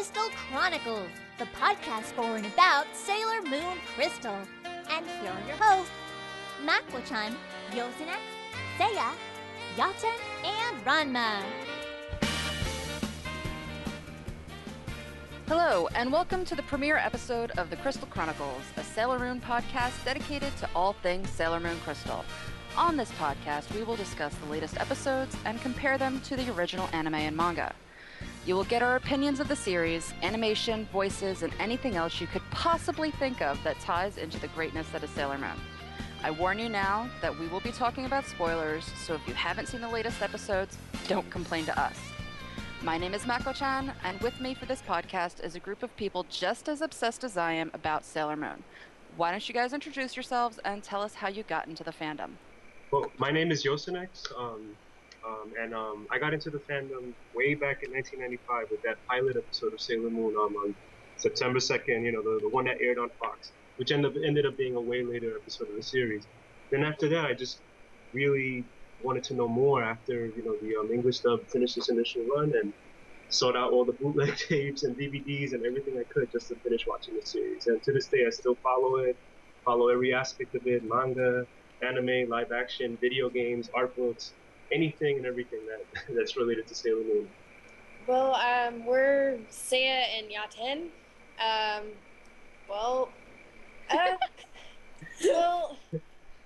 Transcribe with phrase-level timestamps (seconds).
[0.00, 4.34] Crystal Chronicles, the podcast for and about Sailor Moon Crystal.
[4.64, 5.92] And here are your hosts,
[6.64, 7.36] Mako-chan,
[7.72, 8.16] Yosunex,
[8.78, 9.12] Seiya,
[9.76, 11.42] Yaten, and Ranma.
[15.48, 20.02] Hello, and welcome to the premiere episode of the Crystal Chronicles, a Sailor Moon podcast
[20.02, 22.24] dedicated to all things Sailor Moon Crystal.
[22.74, 26.88] On this podcast, we will discuss the latest episodes and compare them to the original
[26.94, 27.74] anime and manga.
[28.50, 32.42] You will get our opinions of the series, animation, voices, and anything else you could
[32.50, 35.54] possibly think of that ties into the greatness that is Sailor Moon.
[36.24, 39.68] I warn you now that we will be talking about spoilers, so if you haven't
[39.68, 40.76] seen the latest episodes,
[41.06, 41.96] don't complain to us.
[42.82, 45.96] My name is Mako chan, and with me for this podcast is a group of
[45.96, 48.64] people just as obsessed as I am about Sailor Moon.
[49.16, 52.30] Why don't you guys introduce yourselves and tell us how you got into the fandom?
[52.90, 54.74] Well, my name is Yosunex, um,
[55.26, 59.36] um, and um, I got into the fandom way back in 1995 with that pilot
[59.36, 60.74] episode of Sailor Moon um, on
[61.16, 64.46] September 2nd, you know, the, the one that aired on Fox, which ended up, ended
[64.46, 66.26] up being a way later episode of the series.
[66.70, 67.62] Then after that, I just
[68.12, 68.66] really
[69.00, 72.52] wanted to know more after you know the um, English dub finished its initial run
[72.62, 72.74] and
[73.28, 76.82] sought out all the bootleg tapes and DVDs and everything I could just to finish
[76.86, 77.66] watching the series.
[77.66, 79.16] And to this day, I still follow it,
[79.64, 81.44] follow every aspect of it: manga,
[81.82, 84.34] anime, live action, video games, art books,
[84.72, 87.28] anything and everything that that's related to Sailor Moon.
[88.06, 90.88] Well, um, we're Seiya and Yaten.
[91.40, 91.86] Um,
[92.68, 93.08] well,
[93.90, 94.16] uh,
[95.24, 95.76] well.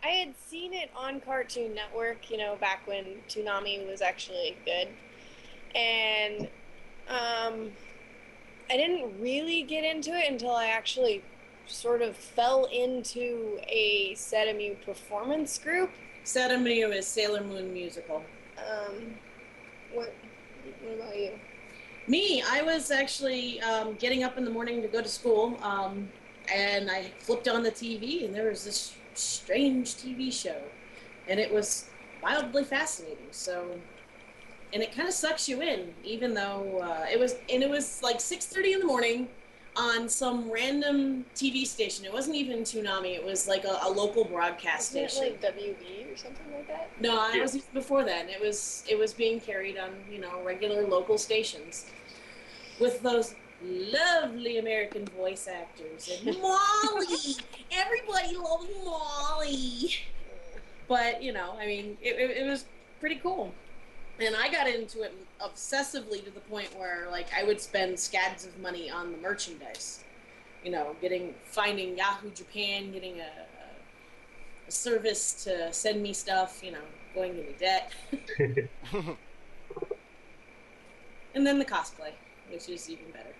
[0.04, 4.88] I had seen it on Cartoon Network, you know, back when Toonami was actually good.
[5.74, 6.42] And
[7.08, 7.70] um,
[8.70, 11.24] I didn't really get into it until I actually
[11.66, 15.90] sort of fell into a Sera Myu performance group.
[16.24, 18.22] Sera Myu is Sailor Moon musical.
[18.58, 19.14] Um,
[19.92, 20.14] what,
[20.82, 21.32] what about you?
[22.06, 26.08] Me, I was actually um, getting up in the morning to go to school, um,
[26.52, 30.60] and I flipped on the TV, and there was this strange TV show,
[31.28, 31.86] and it was
[32.22, 33.28] wildly fascinating.
[33.30, 33.78] So,
[34.74, 38.02] and it kind of sucks you in, even though uh, it was, and it was
[38.02, 39.28] like six thirty in the morning
[39.76, 42.04] on some random TV station.
[42.04, 43.14] It wasn't even Toonami.
[43.16, 45.34] It was like a, a local broadcast Isn't station.
[45.34, 46.90] it like WB or something like that?
[47.00, 47.42] No, I Yeah.
[47.42, 48.28] was before then.
[48.28, 51.86] It was it was being carried on you know regular local stations
[52.80, 57.36] with those lovely American voice actors and Molly.
[57.72, 59.50] Everybody loves Molly.
[59.50, 59.96] Mm.
[60.86, 62.66] But you know, I mean, it, it, it was
[63.00, 63.52] pretty cool,
[64.20, 68.46] and I got into it obsessively to the point where like I would spend scads
[68.46, 70.04] of money on the merchandise.
[70.62, 73.24] You know, getting finding Yahoo Japan, getting a,
[74.66, 76.62] a, service to send me stuff.
[76.64, 76.78] You know,
[77.14, 77.92] going into debt,
[81.34, 82.12] and then the cosplay,
[82.50, 83.34] which is even better.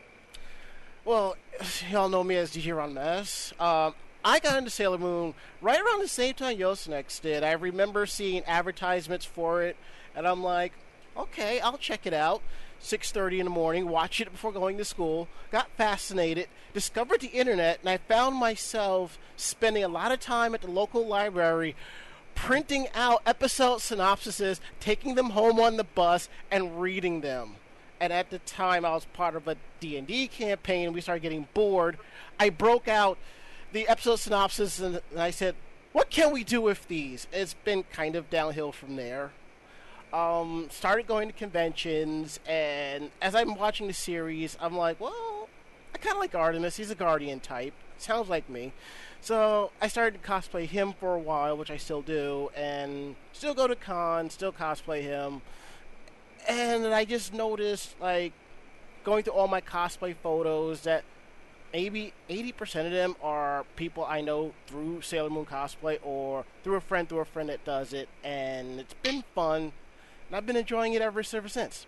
[1.05, 1.37] Well,
[1.91, 3.53] y'all know me as DJ Ron Mess.
[3.59, 7.45] Um, I got into Sailor Moon right around the same time Yosenex did.
[7.45, 9.77] I remember seeing advertisements for it,
[10.15, 10.73] and I'm like,
[11.17, 12.43] okay, I'll check it out.
[12.83, 15.29] 6:30 in the morning, watch it before going to school.
[15.51, 20.61] Got fascinated, discovered the internet, and I found myself spending a lot of time at
[20.61, 21.75] the local library
[22.35, 27.57] printing out episode synopsises, taking them home on the bus, and reading them
[28.01, 31.97] and at the time I was part of a D&D campaign we started getting bored
[32.39, 33.19] I broke out
[33.73, 35.55] the episode synopsis and, and I said
[35.93, 39.33] what can we do with these it's been kind of downhill from there
[40.15, 45.49] um, started going to conventions and as I'm watching the series I'm like well
[45.95, 46.77] I kind of like Artemis.
[46.77, 47.73] He's a guardian type.
[47.99, 48.73] Sounds like me.
[49.21, 53.55] So I started to cosplay him for a while which I still do and still
[53.55, 55.43] go to cons still cosplay him.
[56.49, 58.33] And I just noticed, like,
[59.03, 61.05] going through all my cosplay photos, that
[61.73, 66.81] maybe 80% of them are people I know through Sailor Moon cosplay or through a
[66.81, 69.73] friend through a friend that does it, and it's been fun,
[70.29, 71.87] and I've been enjoying it ever, ever since.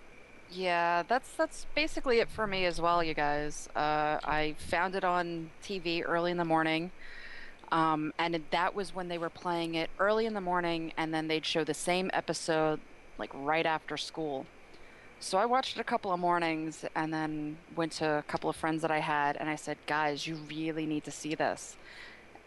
[0.50, 3.68] Yeah, that's that's basically it for me as well, you guys.
[3.74, 6.92] Uh, I found it on TV early in the morning,
[7.72, 11.26] um, and that was when they were playing it early in the morning, and then
[11.28, 12.80] they'd show the same episode
[13.18, 14.46] like right after school.
[15.18, 18.54] So I watched it a couple of mornings, and then went to a couple of
[18.56, 21.76] friends that I had, and I said, "Guys, you really need to see this."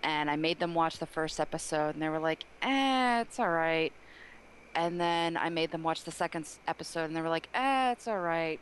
[0.02, 3.50] And I made them watch the first episode, and they were like, "Eh, it's all
[3.50, 3.92] right."
[4.76, 8.08] And then I made them watch the second episode, and they were like, "Eh, it's
[8.08, 8.60] all right."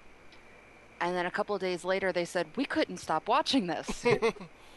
[0.99, 4.05] And then a couple of days later, they said we couldn't stop watching this.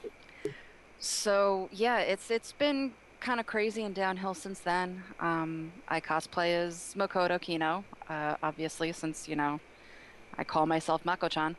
[0.98, 5.02] so yeah, it's it's been kind of crazy and downhill since then.
[5.20, 9.60] Um, I cosplay as Makoto Kino, uh, obviously, since you know
[10.36, 11.56] I call myself Mako-chan.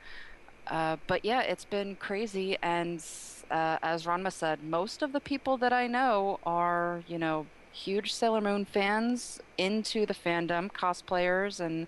[0.67, 3.03] Uh, but yeah, it's been crazy, and
[3.49, 8.13] uh, as Ranma said, most of the people that I know are, you know, huge
[8.13, 11.87] Sailor Moon fans, into the fandom, cosplayers, and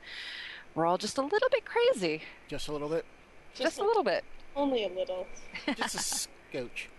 [0.76, 2.22] we're all just a little bit crazy.
[2.48, 3.06] Just a little bit.
[3.54, 4.24] Just, a little bit.
[4.56, 5.28] Only a little.
[5.78, 6.90] Just a scotch.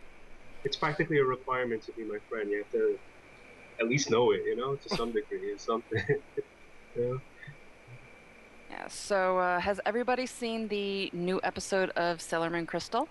[0.62, 2.48] It's practically a requirement to be my friend.
[2.48, 2.98] You have to
[3.80, 5.50] at least know it, you know, to some degree.
[5.50, 6.00] It's something.
[6.96, 7.20] you know?
[8.70, 8.86] Yeah.
[8.88, 13.08] So, uh, has everybody seen the new episode of Sailor Moon Crystal?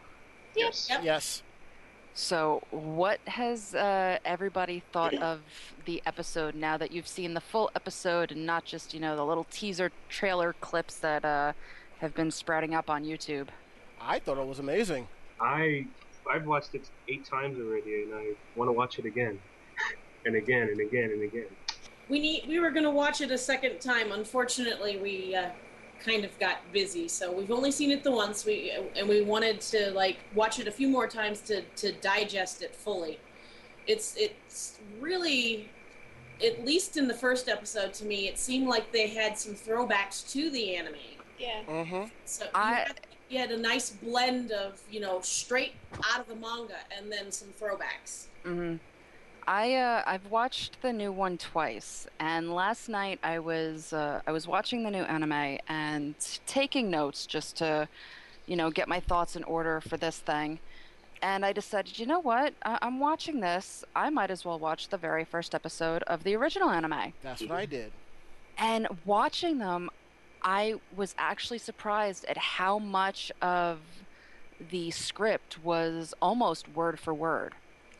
[0.56, 0.88] Yes.
[0.90, 1.04] Yep.
[1.04, 1.44] Yes.
[2.16, 5.40] So, what has uh, everybody thought of
[5.86, 9.26] the episode now that you've seen the full episode and not just, you know, the
[9.26, 11.54] little teaser trailer clips that uh,
[12.00, 13.48] have been sprouting up on YouTube?
[14.00, 15.08] I thought it was amazing.
[15.42, 15.88] I
[16.32, 19.40] I've watched it eight times already, and I want to watch it again,
[20.26, 21.48] and again, and again, and again.
[22.10, 22.46] We need.
[22.48, 24.12] We were going to watch it a second time.
[24.12, 25.50] Unfortunately, we uh,
[26.04, 28.46] kind of got busy, so we've only seen it the once.
[28.46, 32.62] We and we wanted to like watch it a few more times to to digest
[32.62, 33.20] it fully.
[33.88, 35.70] It's it's really,
[36.46, 40.30] at least in the first episode, to me, it seemed like they had some throwbacks
[40.34, 40.96] to the anime.
[41.40, 41.62] Yeah.
[41.68, 42.04] Mm-hmm.
[42.26, 45.74] So you, I- had, you had a nice blend of you know straight
[46.12, 48.28] out of the manga and then some throwbacks.
[48.44, 48.76] hmm
[49.48, 54.32] I uh, I've watched the new one twice, and last night I was uh, I
[54.32, 56.16] was watching the new anime and
[56.48, 57.88] taking notes just to,
[58.46, 60.60] you know, get my thoughts in order for this thing.
[61.22, 62.54] And I decided, you know what?
[62.66, 63.86] I- I'm watching this.
[63.96, 67.14] I might as well watch the very first episode of the original anime.
[67.22, 67.92] That's what I did.
[68.58, 69.90] And watching them,
[70.42, 73.80] I was actually surprised at how much of
[74.70, 77.54] the script was almost word for word.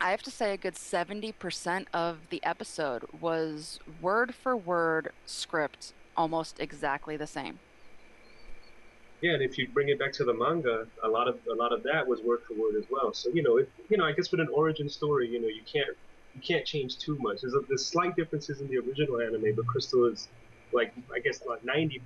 [0.04, 5.94] I have to say, a good 70% of the episode was word for word script,
[6.18, 7.60] almost exactly the same.
[9.22, 11.72] Yeah, and if you bring it back to the manga, a lot of a lot
[11.72, 13.14] of that was word for word as well.
[13.14, 15.62] So you know, if, you know, I guess with an origin story, you know, you
[15.72, 15.96] can't
[16.36, 17.40] you can't change too much.
[17.40, 20.28] There's, a, there's slight differences in the original anime, but Crystal is
[20.74, 22.02] like I guess like 90%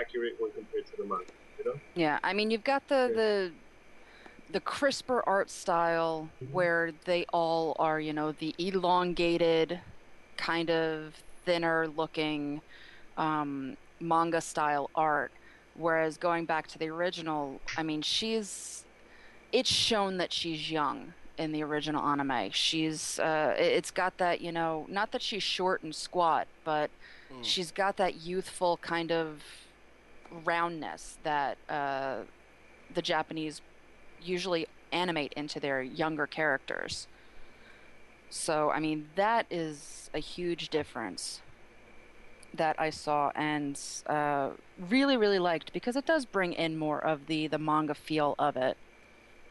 [0.00, 1.24] accurate when compared to the manga.
[1.58, 1.80] You know?
[1.94, 3.16] Yeah, I mean, you've got the Yeah.
[3.16, 3.52] the
[4.50, 9.80] the crisper art style where they all are, you know, the elongated,
[10.36, 11.14] kind of
[11.44, 12.60] thinner looking
[13.16, 15.32] um, manga style art.
[15.74, 18.84] Whereas going back to the original, I mean, she's
[19.52, 22.50] it's shown that she's young in the original anime.
[22.50, 26.90] She's uh, it- it's got that, you know, not that she's short and squat, but
[27.32, 27.42] Mm.
[27.44, 29.42] she's got that youthful kind of
[30.44, 32.18] roundness that uh,
[32.94, 33.60] the Japanese
[34.28, 37.06] usually animate into their younger characters.
[38.30, 41.40] So, I mean, that is a huge difference
[42.54, 44.50] that I saw and uh,
[44.88, 48.56] really, really liked because it does bring in more of the, the manga feel of
[48.56, 48.76] it.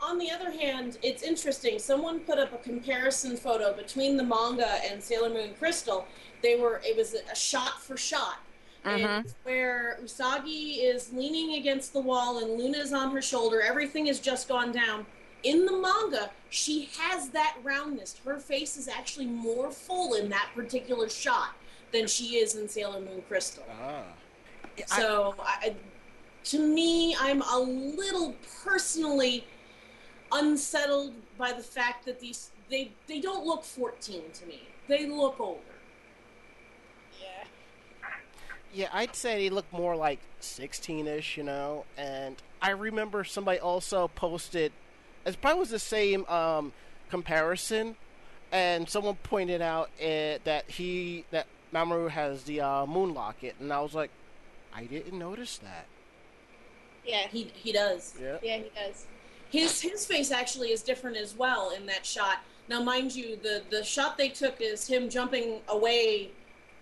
[0.02, 1.80] On the other hand, it's interesting.
[1.80, 6.06] Someone put up a comparison photo between the manga and Sailor Moon Crystal.
[6.42, 8.40] They were it was a shot for shot.
[8.86, 9.18] Mhm.
[9.18, 14.20] And where Usagi is leaning against the wall and Luna's on her shoulder, everything has
[14.20, 15.06] just gone down.
[15.44, 18.16] In the manga, she has that roundness.
[18.24, 21.56] Her face is actually more full in that particular shot
[21.92, 23.66] than she is in Sailor Moon Crystal.
[23.70, 24.04] Ah.
[24.88, 25.76] So, I,
[26.46, 29.46] to me, I'm a little personally
[30.32, 34.68] unsettled by the fact that these they they don't look 14 to me.
[34.88, 35.62] They look older.
[37.22, 37.46] Yeah.
[38.76, 41.86] Yeah, I'd say he looked more like 16-ish, you know.
[41.98, 44.74] And I remember somebody also posted,
[45.26, 46.74] it probably was the same um,
[47.10, 47.96] comparison,
[48.52, 53.72] and someone pointed out uh, that he that Mamoru has the uh, moon locket, and
[53.72, 54.12] I was like,
[54.74, 55.86] I didn't notice that.
[57.06, 57.28] Yeah.
[57.30, 58.16] He he does.
[58.22, 58.38] Yeah.
[58.44, 59.06] Yeah, he does.
[59.50, 62.40] His his face actually is different as well in that shot.
[62.68, 66.32] Now, mind you, the the shot they took is him jumping away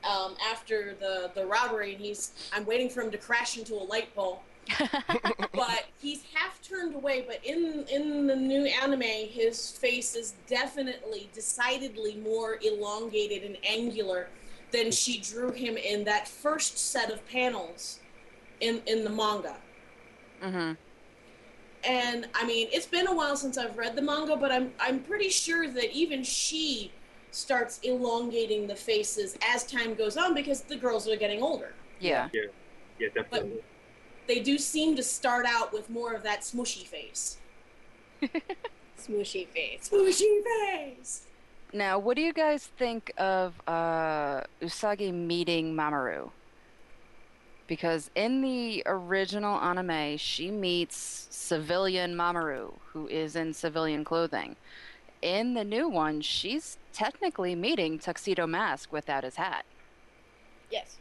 [0.03, 3.83] um, after the the robbery, and he's I'm waiting for him to crash into a
[3.83, 4.41] light pole.
[5.53, 7.25] but he's half turned away.
[7.27, 14.29] But in in the new anime, his face is definitely, decidedly more elongated and angular
[14.71, 17.99] than she drew him in that first set of panels
[18.61, 19.57] in in the manga.
[20.41, 20.73] Mm-hmm.
[21.85, 24.99] And I mean, it's been a while since I've read the manga, but I'm I'm
[24.99, 26.91] pretty sure that even she
[27.33, 31.73] starts elongating the faces as time goes on because the girls are getting older.
[31.99, 32.29] Yeah.
[32.33, 32.41] Yeah,
[32.99, 33.51] Yeah, definitely.
[33.55, 33.63] But
[34.27, 37.37] They do seem to start out with more of that smushy face.
[38.21, 39.89] smushy face.
[39.89, 41.27] Smushy face.
[41.73, 46.29] Now, what do you guys think of uh, Usagi meeting Mamoru?
[47.67, 54.55] because in the original anime, she meets civilian Mamoru, who is in civilian clothing.
[55.23, 59.65] In the new one, she's technically meeting Tuxedo Mask without his hat.
[60.69, 60.99] Yes.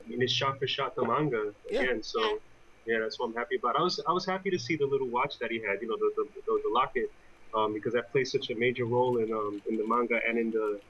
[0.00, 1.82] I mean, it's shot for shot the manga Yeah.
[1.82, 2.40] again, so
[2.86, 3.76] yeah, that's what I'm happy about.
[3.78, 5.96] I was I was happy to see the little watch that he had, you know,
[5.98, 7.10] the the, the, the locket,
[7.54, 10.50] um, because that plays such a major role in um in the manga and in
[10.50, 10.80] the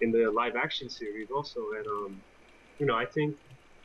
[0.00, 2.24] in the live action series also, and um,
[2.78, 3.36] you know, I think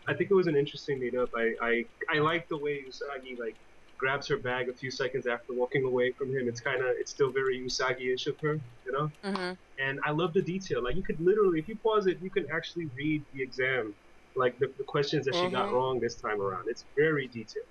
[0.08, 1.30] I think it was an interesting meetup.
[1.36, 1.74] I I
[2.16, 3.58] I like the way Usagi like
[4.01, 6.48] grabs her bag a few seconds after walking away from him.
[6.48, 9.12] It's kind of it's still very Usagi-ish of her, you know.
[9.24, 9.53] Mm-hmm.
[9.79, 10.84] And I love the detail.
[10.84, 13.93] Like you could literally, if you pause it, you can actually read the exam,
[14.36, 15.74] like the, the questions that she got Mhm.
[15.74, 16.67] wrong this time around.
[16.67, 17.67] It's very detailed.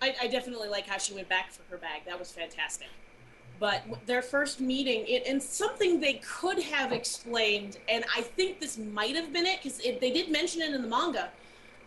[0.00, 2.02] I, I definitely like how she went back for her bag.
[2.06, 2.88] That was fantastic.
[3.60, 8.78] But their first meeting, it, and something they could have explained, and I think this
[8.78, 11.30] might have been it because they did mention it in the manga.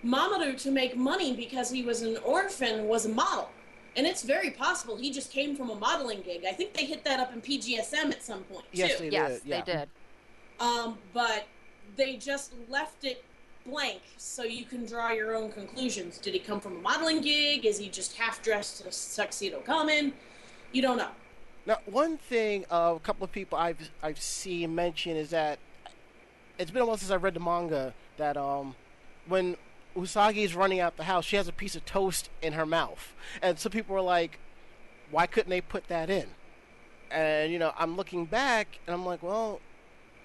[0.05, 3.49] Mamoru, to make money because he was an orphan, was a model.
[3.95, 6.43] And it's very possible he just came from a modeling gig.
[6.47, 9.03] I think they hit that up in PGSM at some point, Yes, too.
[9.05, 9.47] they Yes, did.
[9.49, 9.61] Yeah.
[9.61, 9.89] they did.
[10.59, 11.45] Um, but
[11.97, 13.23] they just left it
[13.65, 16.17] blank so you can draw your own conclusions.
[16.17, 17.65] Did he come from a modeling gig?
[17.65, 20.13] Is he just half dressed as a tuxedo coming?
[20.71, 21.09] You don't know.
[21.65, 25.59] Now, one thing uh, a couple of people I've I've seen mention is that
[26.57, 28.73] it's been a while since I read the manga that um
[29.27, 29.57] when
[29.95, 33.13] Usagi is running out the house, she has a piece of toast in her mouth,
[33.41, 34.39] and some people were like,
[35.09, 36.29] "Why couldn't they put that in?"
[37.09, 39.59] And you know, I'm looking back and I'm like, "Well,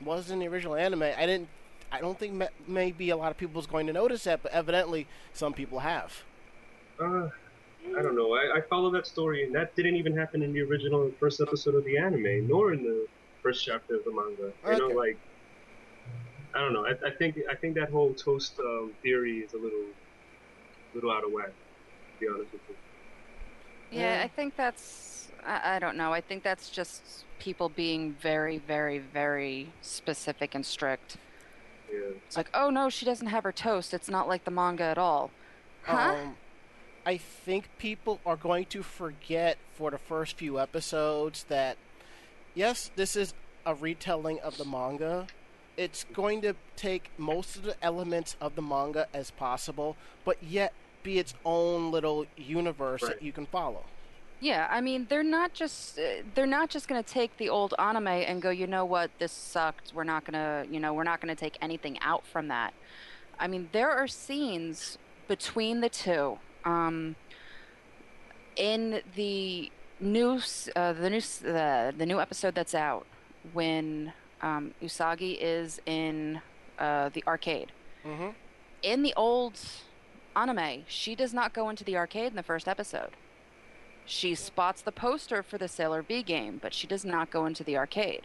[0.00, 1.02] it was in the original anime.
[1.02, 1.48] I didn't.
[1.90, 4.52] I don't think ma- maybe a lot of people was going to notice that, but
[4.52, 6.22] evidently some people have."
[7.00, 7.28] Uh,
[7.96, 8.34] I don't know.
[8.34, 11.74] I, I follow that story, and that didn't even happen in the original first episode
[11.74, 13.06] of the anime, nor in the
[13.42, 14.52] first chapter of the manga.
[14.64, 14.94] You know, Okay.
[14.94, 15.18] like
[16.56, 16.86] I don't know.
[16.86, 19.84] I, I think I think that whole toast um, theory is a little,
[20.94, 21.48] little out of whack.
[21.48, 22.74] To be honest with you.
[23.90, 24.24] Yeah, Yeah.
[24.24, 25.28] I think that's.
[25.46, 26.12] I, I don't know.
[26.12, 27.02] I think that's just
[27.38, 31.18] people being very, very, very specific and strict.
[31.92, 32.16] Yeah.
[32.26, 33.92] It's like, oh no, she doesn't have her toast.
[33.92, 35.30] It's not like the manga at all.
[35.82, 36.14] Huh?
[36.14, 36.36] Um,
[37.04, 41.76] I think people are going to forget for the first few episodes that,
[42.54, 43.34] yes, this is
[43.64, 45.28] a retelling of the manga.
[45.76, 50.72] It's going to take most of the elements of the manga as possible, but yet
[51.02, 53.12] be its own little universe Right.
[53.12, 53.84] that you can follow.
[54.40, 56.02] Yeah, I mean, they're not just uh,
[56.34, 59.32] they're not just going to take the old anime and go, you know what, this
[59.32, 59.92] sucked.
[59.94, 62.74] We're not going to, you know, we're not going to take anything out from that.
[63.38, 66.38] I mean, there are scenes between the two.
[66.66, 67.16] Um,
[68.56, 73.06] in the new s- uh, the new s- uh, the new episode that's out
[73.52, 74.12] when
[74.46, 76.40] um, Usagi is in
[76.78, 77.72] uh, the arcade.
[78.04, 78.28] Mm-hmm.
[78.82, 79.58] In the old
[80.36, 83.10] anime, she does not go into the arcade in the first episode.
[84.04, 87.64] She spots the poster for the Sailor V game, but she does not go into
[87.64, 88.22] the arcade.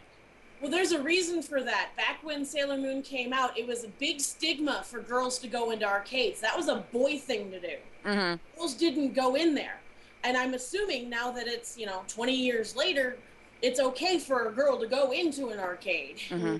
[0.60, 1.90] Well, there's a reason for that.
[1.96, 5.72] Back when Sailor Moon came out, it was a big stigma for girls to go
[5.72, 6.40] into arcades.
[6.40, 7.76] That was a boy thing to do.
[8.04, 9.80] hmm Girls didn't go in there.
[10.22, 13.16] And I'm assuming now that it's, you know, 20 years later,
[13.62, 16.20] it's okay for a girl to go into an arcade.
[16.28, 16.56] hmm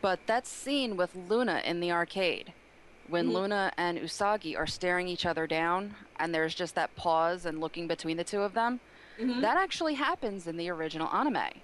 [0.00, 2.52] But that scene with Luna in the arcade,
[3.08, 3.32] when Mhm.
[3.32, 7.86] Luna and Usagi are staring each other down, and there's just that pause and looking
[7.88, 8.80] between the two of them,
[9.18, 9.40] Mhm.
[9.40, 11.60] that actually happens in the original anime.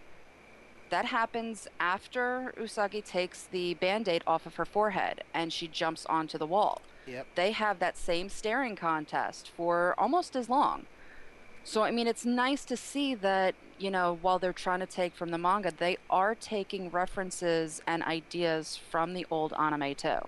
[0.91, 6.05] That happens after Usagi takes the band aid off of her forehead and she jumps
[6.07, 6.83] onto the wall.
[7.07, 7.27] Yep.
[7.35, 10.87] They have that same staring contest for almost as long.
[11.65, 15.15] So, I mean, it's nice to see that, you know, while they're trying to take
[15.15, 20.19] from the manga, they are taking references and ideas from the old anime too.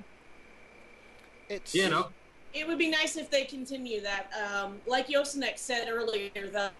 [1.49, 2.09] It's You know.
[2.53, 4.31] It would be nice if they continue that.
[4.33, 6.73] Um, like Yosenek said earlier, that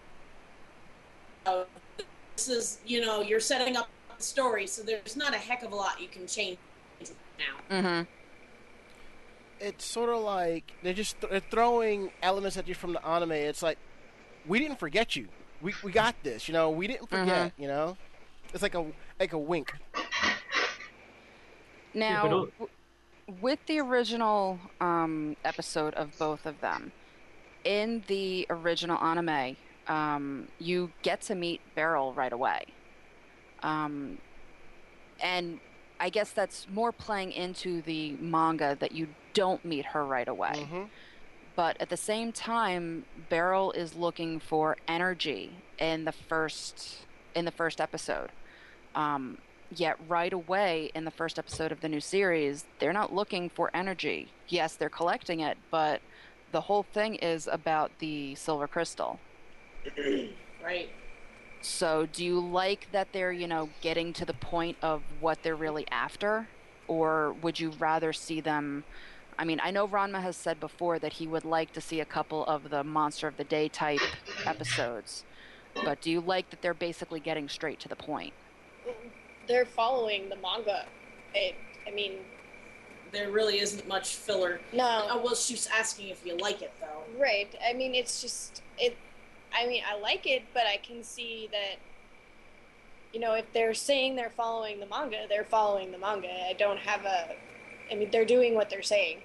[1.45, 1.63] uh,
[2.35, 5.73] this is, you know, you're setting up the story, so there's not a heck of
[5.73, 6.57] a lot you can change
[7.37, 7.75] now.
[7.75, 8.03] Mm-hmm.
[9.59, 13.33] it's sort of like they're just they're throwing elements at you from the anime.
[13.33, 13.77] It's like
[14.47, 15.27] we didn't forget you.
[15.61, 16.47] We we got this.
[16.47, 17.51] You know, we didn't forget.
[17.57, 17.97] You know,
[18.53, 18.85] it's like a
[19.19, 19.73] like a wink.
[21.93, 22.69] Now, w-
[23.41, 26.91] with the original um, episode of both of them,
[27.63, 29.57] in the original anime,
[29.87, 32.65] um, you get to meet Beryl right away.
[33.61, 34.19] Um,
[35.19, 35.59] and
[35.99, 40.67] I guess that's more playing into the manga that you don't meet her right away.
[40.69, 40.83] hmm
[41.55, 46.99] But at the same time, Beryl is looking for energy in the first
[47.33, 48.31] in the first episode.
[48.93, 49.37] Um,
[49.73, 53.71] Yet, right away in the first episode of the new series, they're not looking for
[53.73, 54.29] energy.
[54.47, 56.01] Yes, they're collecting it, but
[56.51, 59.19] the whole thing is about the silver crystal.
[60.63, 60.89] Right.
[61.61, 65.55] So, do you like that they're, you know, getting to the point of what they're
[65.55, 66.47] really after?
[66.87, 68.83] Or would you rather see them?
[69.37, 72.05] I mean, I know Ranma has said before that he would like to see a
[72.05, 73.99] couple of the Monster of the Day type
[74.45, 75.23] episodes.
[75.73, 78.33] But do you like that they're basically getting straight to the point?
[79.47, 80.85] They're following the manga.
[81.33, 82.13] It, I mean,
[83.11, 84.61] There really isn't much filler.
[84.71, 85.07] no.
[85.09, 87.03] Oh, well, she's asking if you like it, though.
[87.21, 87.53] Right.
[87.67, 88.95] I mean, it's just it.
[89.53, 91.75] I mean, I like it, but I can see that.
[93.13, 96.29] You know, if they're saying they're following the manga, they're following the manga.
[96.49, 97.35] I don't have a.
[97.91, 99.19] I mean, they're doing what they're saying.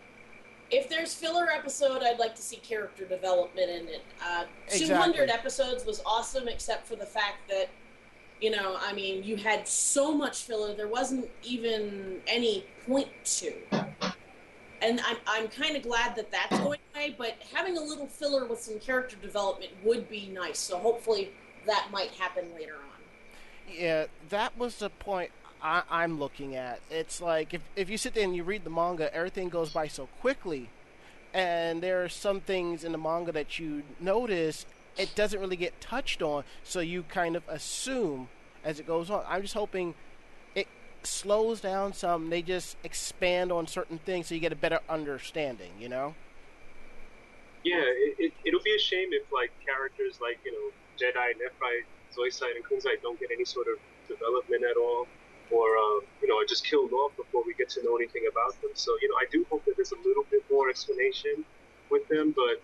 [0.71, 4.03] If there's filler episode, I'd like to see character development in it.
[4.25, 4.87] Uh, Exactly.
[4.89, 7.69] 200 episodes was awesome, except for the fact that,
[8.41, 13.53] you know, I mean, you had so much filler, there wasn't even any point to.
[14.83, 18.47] And I'm, I'm kind of glad that that's going away, but having a little filler
[18.47, 20.59] with some character development would be nice.
[20.59, 21.33] So hopefully
[21.67, 23.75] that might happen later on.
[23.77, 25.31] Yeah, that was the point
[25.63, 26.81] I, I'm looking at.
[26.91, 29.89] It's like if if you sit there and you read the manga, everything goes by
[29.89, 30.71] so quickly,
[31.33, 35.81] and there are some things in the manga that you notice it doesn't really get
[35.81, 38.29] touched on, so you kind of assume
[38.65, 39.25] as it goes on.
[39.29, 39.95] I'm just hoping
[40.55, 40.69] it
[41.03, 42.31] slows down some.
[42.31, 45.73] They just expand on certain things so you get a better understanding.
[45.79, 46.15] You know?
[47.65, 51.87] Yeah, it, it, it'll be a shame if like characters like you know Jadeite, Nephrite,
[52.15, 55.07] Zoisite, and Kunzite don't get any sort of development at all,
[55.51, 58.61] or uh, you know are just killed off before we get to know anything about
[58.63, 58.71] them.
[58.75, 61.45] So you know I do hope that there's a little bit more explanation
[61.91, 62.63] with them, but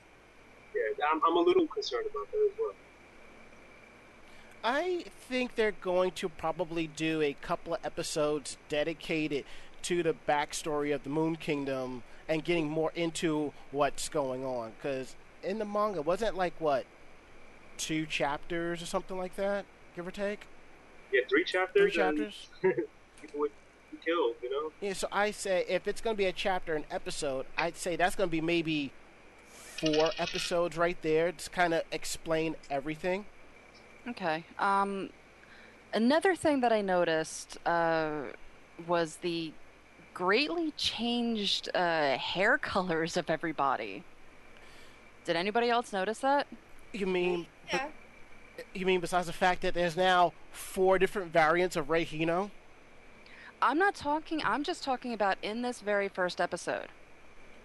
[0.75, 2.75] yeah, I'm, I'm a little concerned about that as well.
[4.64, 9.44] I think they're going to probably do a couple of episodes dedicated
[9.83, 14.72] to the backstory of the Moon Kingdom and getting more into what's going on.
[14.77, 16.85] Because in the manga, wasn't like what
[17.77, 20.40] two chapters or something like that, give or take?
[21.12, 21.92] Yeah, three chapters.
[21.92, 22.49] Three chapters.
[22.62, 23.51] People would
[23.90, 24.73] be killed, you know.
[24.81, 24.92] Yeah.
[24.92, 28.16] So I say if it's going to be a chapter, an episode, I'd say that's
[28.16, 28.92] going to be maybe
[29.49, 33.27] four episodes right there to kind of explain everything.
[34.09, 34.45] Okay.
[34.59, 35.11] Um,
[35.92, 38.23] another thing that I noticed uh,
[38.87, 39.53] was the
[40.14, 44.05] greatly changed uh, hair colors of everybody.
[45.25, 46.47] Did anybody else notice that?
[46.92, 47.47] You mean?
[47.73, 47.88] Yeah.
[48.75, 52.51] You mean besides the fact that there's now four different variants of Rei Hino?
[53.62, 54.40] I'm not talking.
[54.45, 56.88] I'm just talking about in this very first episode.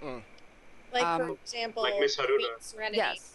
[0.02, 2.26] Like for Um, example, Like Miss Haruna.
[2.28, 2.98] Queen Serenity.
[2.98, 3.34] Yes.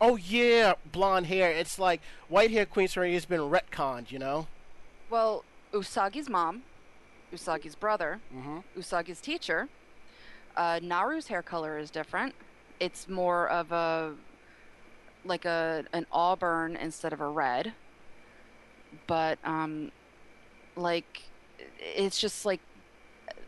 [0.00, 1.50] Oh yeah, blonde hair.
[1.50, 4.46] It's like white hair Queen Serenity has been retconned, you know.
[5.10, 6.62] Well, Usagi's mom,
[7.32, 8.58] Usagi's brother, Mm-hmm.
[8.78, 9.68] Usagi's teacher.
[10.56, 12.34] Uh, Naru's hair color is different.
[12.80, 14.14] It's more of a
[15.24, 17.72] like a an auburn instead of a red.
[19.06, 19.90] But um,
[20.76, 21.22] like
[21.78, 22.60] it's just like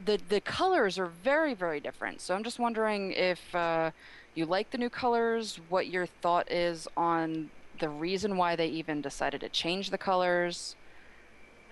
[0.05, 2.21] the the colors are very very different.
[2.21, 3.91] So I'm just wondering if uh,
[4.35, 9.01] you like the new colors, what your thought is on the reason why they even
[9.01, 10.77] decided to change the colors.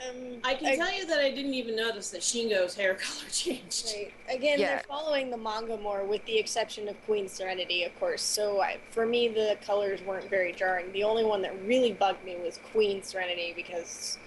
[0.08, 3.92] Um, I can tell you that I didn't even notice that Shingo's hair color changed.
[3.94, 4.12] Right.
[4.28, 4.76] Again, Yeah.
[4.76, 8.22] they're following the manga more, with the exception of Queen Serenity, of course.
[8.22, 10.92] So I, for me, the colors weren't very jarring.
[10.92, 14.18] The only one that really bugged me was Queen Serenity because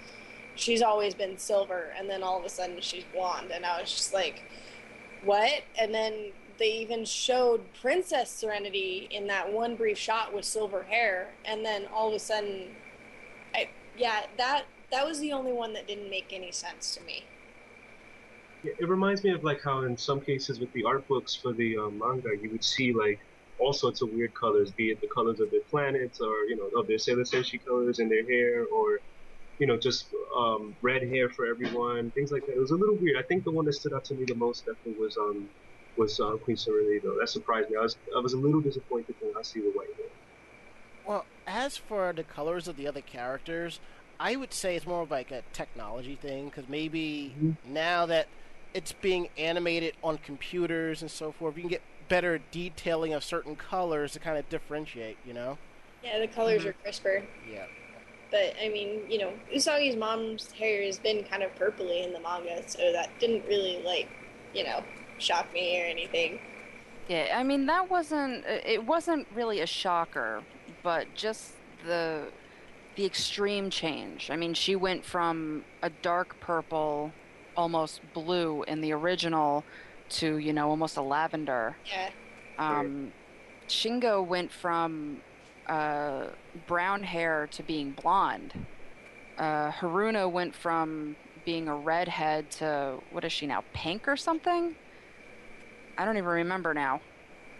[0.55, 3.91] she's always been silver, and then all of a sudden she's blonde, and I was
[3.91, 4.43] just like,
[5.23, 10.83] "What?" And then they even showed Princess Serenity in that one brief shot with silver
[10.83, 12.75] hair, and then all of a sudden,
[13.53, 17.25] I yeah that that was the only one that didn't make any sense to me.
[18.63, 21.53] Yeah, It reminds me of like how in some cases with the art books for
[21.53, 23.19] the um, manga, you would see like
[23.59, 26.79] all sorts of weird colors, be it the colors of their planets or you know
[26.79, 28.99] of their Sailor Senshi colors in their hair, or
[29.59, 32.53] you know just um, red hair for everyone, things like that.
[32.53, 33.17] It was a little weird.
[33.17, 35.49] I think the one that stood out to me the most definitely was um
[35.97, 37.15] was uh, Queen Serenity though.
[37.19, 37.77] That surprised me.
[37.77, 40.07] I was I was a little disappointed when I see the white hair.
[41.05, 43.79] Well, as for the colors of the other characters,
[44.19, 47.55] I would say it's more of like a technology thing because maybe Mhm.
[47.65, 48.27] now that
[48.73, 53.55] it's being animated on computers and so forth, you can get better detailing of certain
[53.55, 55.17] colors to kind of differentiate.
[55.25, 55.57] You know?
[56.03, 56.67] Yeah, the colors Mhm.
[56.67, 57.23] are crisper.
[57.49, 57.65] Yeah.
[58.31, 62.19] But I mean, you know, Usagi's mom's hair has been kind of purpley in the
[62.19, 64.09] manga, so that didn't really like,
[64.53, 64.83] you know,
[65.17, 66.39] shock me or anything.
[67.07, 70.43] Yeah, I mean that wasn't it wasn't really a shocker,
[70.83, 71.53] but just
[71.85, 72.27] the
[72.97, 74.29] the extreme change.
[74.29, 77.13] I mean, she went from a dark purple,
[77.55, 79.63] almost blue in the original,
[80.09, 81.77] to you know almost a lavender.
[81.85, 82.09] Yeah.
[82.57, 83.13] Um,
[83.69, 85.21] Shingo went from
[85.67, 86.27] uh,
[86.65, 88.53] brown hair to being blonde.
[89.37, 94.75] Uh, Haruna went from being a redhead to what is she now, pink or something?
[95.97, 97.01] I don't even remember now.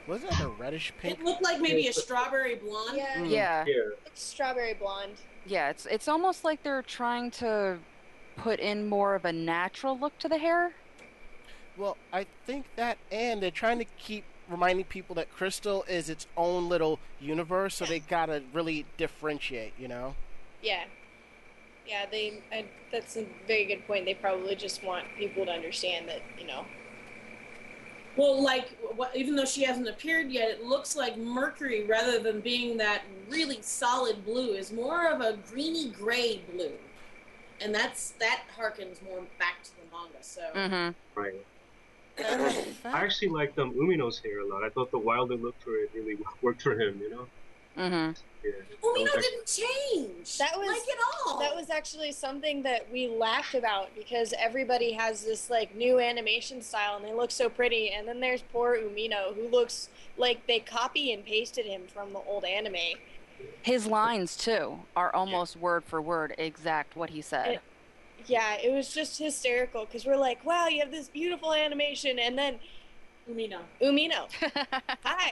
[0.07, 1.19] Wasn't it a reddish pink?
[1.19, 2.97] It looked like maybe a strawberry blonde.
[2.97, 3.15] Yeah.
[3.17, 3.29] Mm.
[3.29, 3.73] Yeah, Yeah.
[4.05, 5.15] It's strawberry blonde.
[5.45, 5.69] yeah.
[5.69, 7.79] It's it's almost like they're trying to
[8.37, 10.73] put in more of a natural look to the hair.
[11.75, 16.25] Well, I think that, and they're trying to keep reminding people that Crystal is its
[16.35, 20.15] own little universe, so they gotta really differentiate, you know?
[20.61, 20.85] Yeah.
[21.85, 22.41] Yeah, they.
[22.51, 24.05] I, that's a very good point.
[24.05, 26.65] They probably just want people to understand that you know.
[28.17, 32.41] Well, like what, even though she hasn't appeared yet, it looks like Mercury, rather than
[32.41, 36.73] being that really solid blue, is more of a greeny gray blue,
[37.61, 40.21] and that's that harkens more back to the manga.
[40.21, 41.19] So Mm-hmm.
[41.19, 41.35] Right.
[42.19, 44.63] I actually liked um, Umino's hair a lot.
[44.63, 47.27] I thought the wilder look for it really worked for him, you know?
[47.77, 48.11] Mm-hmm.
[48.43, 48.51] Yeah.
[48.83, 50.37] Umino didn't change.
[50.37, 51.39] That was- like at all.
[51.39, 56.61] That was actually something that we laughed about because everybody has this like new animation
[56.61, 60.59] style and they look so pretty, and then there's poor Umino who looks like they
[60.59, 62.75] copy and pasted him from the old anime.
[63.61, 67.47] His lines too are almost word for word exact what he said.
[67.55, 67.61] It-
[68.25, 72.37] Yeah, it was just hysterical because we're like, wow, you have this beautiful animation, and
[72.37, 72.59] then
[73.29, 73.59] Umino.
[73.81, 74.27] Umino,
[75.03, 75.31] hi,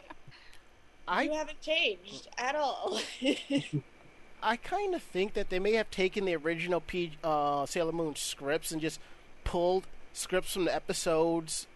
[1.07, 2.99] I you haven't changed at all.
[4.43, 8.15] I kind of think that they may have taken the original P, uh, Sailor Moon
[8.15, 8.99] scripts and just
[9.43, 11.67] pulled scripts from the episodes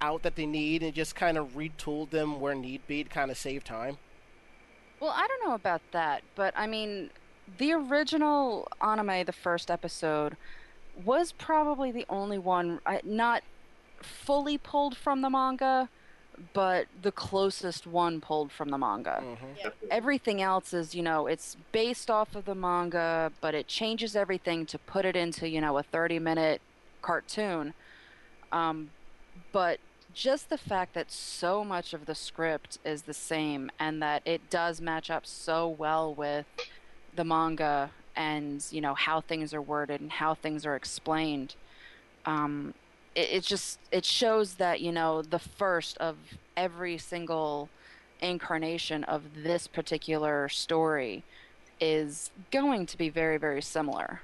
[0.00, 3.30] out that they need and just kind of retooled them where need be to kind
[3.30, 3.98] of save time.
[4.98, 7.10] Well, I don't know about that, but I mean,
[7.58, 10.36] the original anime, the first episode,
[11.04, 13.42] was probably the only one not
[14.02, 15.88] fully pulled from the manga,
[16.54, 19.20] but the closest one pulled from the manga.
[19.20, 24.14] hmm Everything else is, you know, it's based off of the manga, but it changes
[24.14, 26.60] everything to put it into, you know, a 30 minute
[27.02, 27.74] cartoon.
[28.52, 28.90] Um,
[29.52, 29.80] but
[30.14, 34.48] just the fact that so much of the script is the same and that it
[34.50, 36.46] does match up so well with
[37.14, 41.54] the manga and, you know, how things are worded and how things are explained.
[42.26, 42.74] Um,
[43.20, 46.16] it, it just it shows that you know the first of
[46.56, 47.68] every single
[48.20, 51.24] incarnation of this particular story
[51.80, 54.20] is going to be very very similar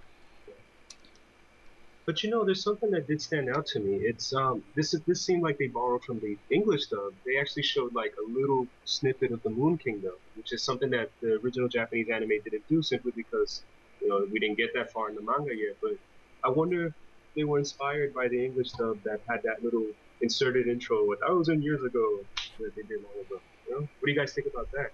[2.06, 3.96] But you know, there's something that did stand out to me.
[3.96, 7.12] It's um, this is this seemed like they borrowed from the English dub.
[7.26, 11.10] They actually showed like a little snippet of the Moon Kingdom, which is something that
[11.20, 13.62] the original Japanese anime didn't do, simply because
[14.00, 15.76] you know we didn't get that far in the manga yet.
[15.82, 15.96] But
[16.44, 16.94] I wonder
[17.36, 19.86] they were inspired by the English dub that had that little
[20.22, 22.20] inserted intro a thousand years ago
[22.58, 23.40] that they did long ago.
[23.68, 24.90] You know, what do you guys think about that?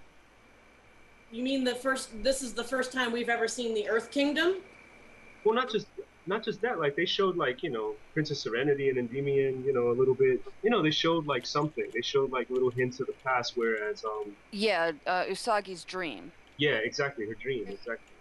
[1.31, 2.23] You mean the first?
[2.23, 4.57] This is the first time we've ever seen the Earth Kingdom.
[5.43, 5.87] Well, not just
[6.27, 6.79] not just that.
[6.79, 9.63] Like they showed like you know Princess Serenity and Endymion.
[9.65, 10.41] You know a little bit.
[10.61, 11.85] You know they showed like something.
[11.93, 13.53] They showed like little hints of the past.
[13.55, 18.12] Whereas um yeah uh, usagi's dream yeah exactly her dream exactly.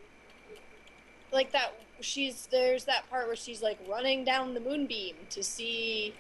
[1.33, 6.14] Like that, she's there's that part where she's like running down the moonbeam to see.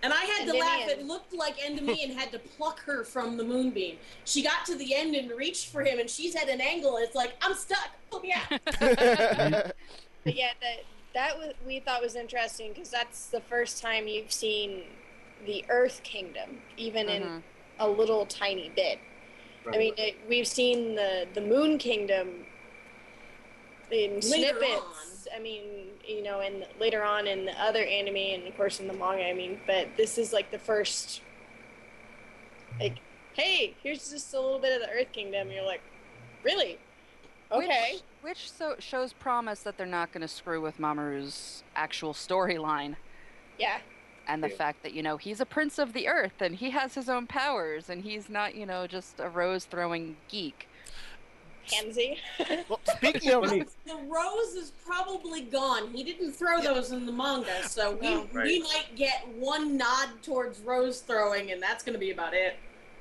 [0.00, 0.88] And I had to laugh.
[0.88, 3.96] It looked like Endymion had to pluck her from the moonbeam.
[4.24, 6.96] She got to the end and reached for him, and she's at an angle.
[6.96, 7.90] And It's like I'm stuck.
[8.10, 9.72] Pull me out.
[10.24, 14.32] But yeah, that that was, we thought was interesting because that's the first time you've
[14.32, 14.82] seen
[15.46, 17.42] the Earth Kingdom, even in Mhm.
[17.78, 18.98] a little tiny bit.
[19.72, 22.46] I mean, it, we've seen the the Moon Kingdom
[23.90, 25.28] in snippets.
[25.34, 25.62] I mean,
[26.06, 29.24] you know, and later on in the other anime, and of course in the manga.
[29.24, 31.20] I mean, but this is like the first,
[32.80, 32.98] like,
[33.34, 35.50] hey, here's just a little bit of the Earth Kingdom.
[35.50, 35.82] You're like,
[36.44, 36.78] really?
[37.50, 37.92] Okay.
[38.22, 42.96] which, which so shows promise that they're not going to screw with mamoru's actual storyline
[43.58, 43.78] yeah.
[44.26, 44.54] and the Yeah.
[44.56, 47.26] fact that you know he's a prince of the earth and he has his own
[47.26, 50.67] powers and he's not you know just a rose throwing geek
[51.70, 52.18] Pansy.
[52.68, 53.64] well, speaking of, Funny.
[53.86, 55.90] the rose is probably gone.
[55.92, 58.28] He didn't throw those in the manga, so we No.
[58.32, 58.60] we Right.
[58.62, 62.56] might get one nod towards rose throwing, and that's going to be about it.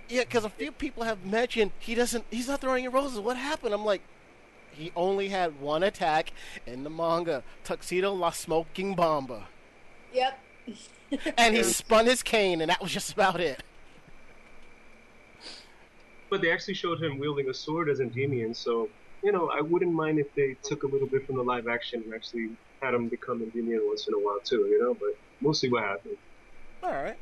[0.10, 3.20] yeah, because a few people have mentioned he doesn't, he's not throwing any roses.
[3.20, 3.74] What happened?
[3.74, 4.02] I'm like,
[4.72, 6.32] he only had one attack
[6.66, 9.48] in the manga, Tuxedo La Smoking Bomba,
[10.14, 10.40] yep.
[11.38, 13.64] and he spun his cane, and that was just about it.
[16.30, 18.90] But they actually showed him wielding a sword as Endymion, so
[19.24, 22.04] you know, I wouldn't mind if they took a little bit from the live action
[22.04, 22.50] and actually
[22.82, 24.94] had him become Endymion once in a while too, you know.
[24.94, 26.18] But we'll see what happens.
[26.84, 27.18] All right.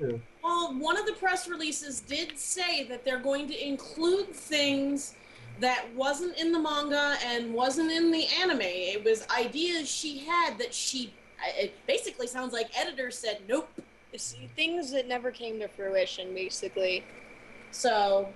[0.00, 0.16] Yeah.
[0.42, 5.14] Well, one of the press releases did say that they're going to include things
[5.60, 8.60] that wasn't in the manga and wasn't in the anime.
[8.60, 11.12] It was ideas she had that she.
[11.56, 13.68] It basically sounds like editors said nope.
[14.12, 17.04] It's things that never came to fruition, basically.
[17.70, 18.32] So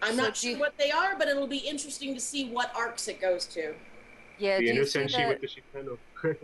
[0.00, 2.72] I'm So not sure you- what they are, but it'll be interesting to see what
[2.74, 3.74] arcs it goes to.
[4.38, 5.98] Yeah, the do inner you, see senshi that, with the Shipendo.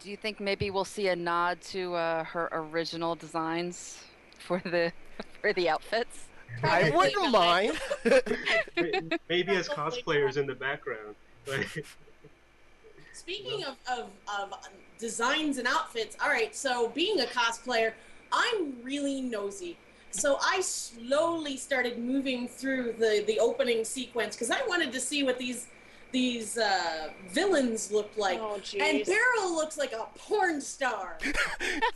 [0.00, 4.02] do you think maybe we'll see a nod to uh, her original designs
[4.38, 4.92] for the
[5.40, 6.26] for the outfits?
[6.62, 7.78] I wouldn't mind.
[9.28, 11.14] Maybe as cosplayers in the background.
[11.46, 11.84] Like,
[13.12, 14.08] Speaking of, of,
[14.40, 14.54] of
[14.98, 17.92] designs and outfits, all right, so being a cosplayer,
[18.32, 19.76] I'm really nosy.
[20.10, 25.22] So I slowly started moving through the, the opening sequence because I wanted to see
[25.22, 25.66] what these
[26.10, 28.38] these uh, villains looked like.
[28.40, 29.04] oh, and jeez.
[29.06, 31.18] Beryl looks like a porn star.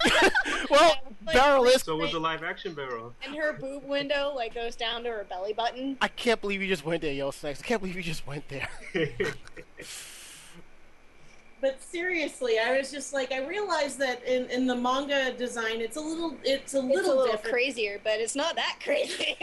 [0.71, 1.83] well, Like, Beryl is.
[1.83, 3.15] so was the live action Beryl.
[3.25, 5.97] And her boob window like goes down to her belly button.
[6.03, 7.61] I can't believe you just went there, Yo Snacks.
[7.61, 8.69] I can't believe you just went there.
[11.63, 15.97] But seriously, I was just like, I realized that in, in the manga design, it's
[15.97, 17.55] a little it's a little, a little different.
[17.55, 19.39] crazier, but it's not that crazy.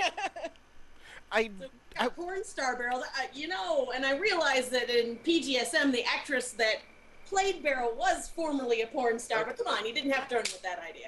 [1.32, 1.50] I
[1.98, 6.04] So, a porn star Beryl, uh, you know, and I realized that in PGSM, the
[6.04, 6.82] actress that
[7.26, 9.46] played Beryl was formerly a porn star.
[9.46, 11.08] But come on, you didn't have to run with that idea.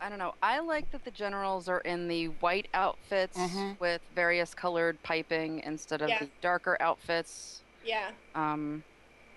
[0.00, 0.34] I don't know.
[0.42, 3.78] I like that the generals are in the white outfits Mhm.
[3.80, 6.18] with various colored piping instead of Yeah.
[6.18, 7.62] the darker outfits.
[7.84, 8.10] yeah.
[8.34, 8.82] Um,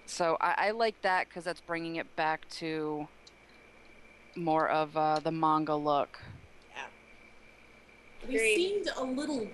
[0.09, 3.07] so I, I like that because that's bringing it back to
[4.35, 6.19] more of uh, the manga look.
[8.27, 8.55] We Agreed.
[8.55, 9.47] seemed a little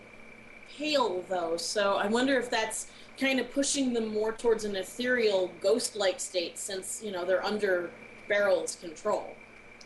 [0.77, 2.87] pale though, so I wonder if that's
[3.19, 7.91] kind of pushing them more towards an ethereal, ghost-like state, since you know they're under
[8.27, 9.35] Beryl's control.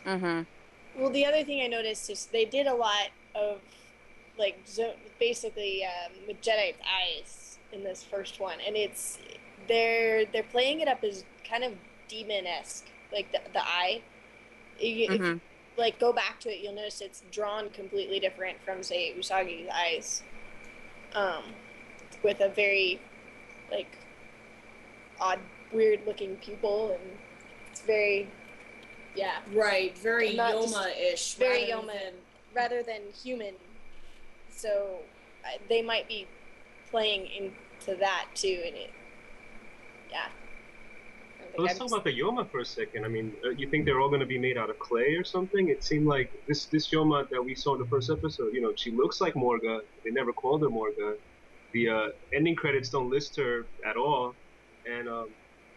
[0.06, 0.42] Mm-hmm.
[1.00, 3.60] Well, the other thing I noticed is they did a lot of
[4.38, 9.18] like zo- basically um, with Jadeite's eyes in this first one, and it's
[9.68, 11.72] they're they're playing it up as kind of
[12.08, 14.02] demon esque, like the the eye.
[14.78, 15.40] If you Mhm.
[15.76, 20.22] like go back to it, you'll notice it's drawn completely different from say Usagi's eyes,
[21.14, 21.54] um,
[22.22, 23.00] with a very
[23.70, 23.96] like
[25.20, 25.38] odd,
[25.72, 27.18] weird looking pupil, and
[27.70, 28.28] it's very
[29.14, 31.34] yeah Right, very Yoma-ish.
[31.34, 31.92] very rather Yoma.
[31.92, 32.14] than-
[32.52, 33.54] rather than human.
[34.50, 34.98] So
[35.44, 36.26] uh, they might be
[36.90, 38.90] playing into that too, and it,
[40.10, 40.26] yeah.
[41.38, 43.04] I think Let's I'm talk just- about the Yoma for a second.
[43.04, 45.24] I mean, uh, you think they're all going to be made out of clay or
[45.24, 45.68] something?
[45.68, 48.54] It seemed like this this Yoma that we saw in the first episode.
[48.54, 49.80] You know, she looks like Morga.
[50.04, 51.14] They never called her Morga.
[51.72, 54.34] The uh, ending credits don't list her at all,
[54.88, 55.28] and um,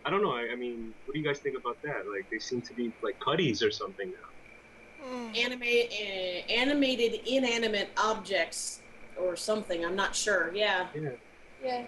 [0.05, 0.31] I don't know.
[0.33, 2.07] I, I mean, what do you guys think about that?
[2.13, 5.29] Like, they seem to be like cutties or something now.
[5.35, 8.81] anime, uh, animated inanimate objects
[9.17, 9.85] or something.
[9.85, 10.51] I'm not sure.
[10.53, 10.87] Yeah.
[10.95, 11.09] Yeah.
[11.63, 11.85] yeah.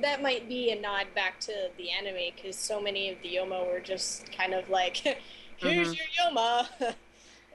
[0.00, 3.66] That might be a nod back to the anime because so many of the Yoma
[3.70, 4.96] were just kind of like,
[5.58, 5.98] "Here's Mhm.
[5.98, 6.68] your Yoma.
[6.78, 6.94] there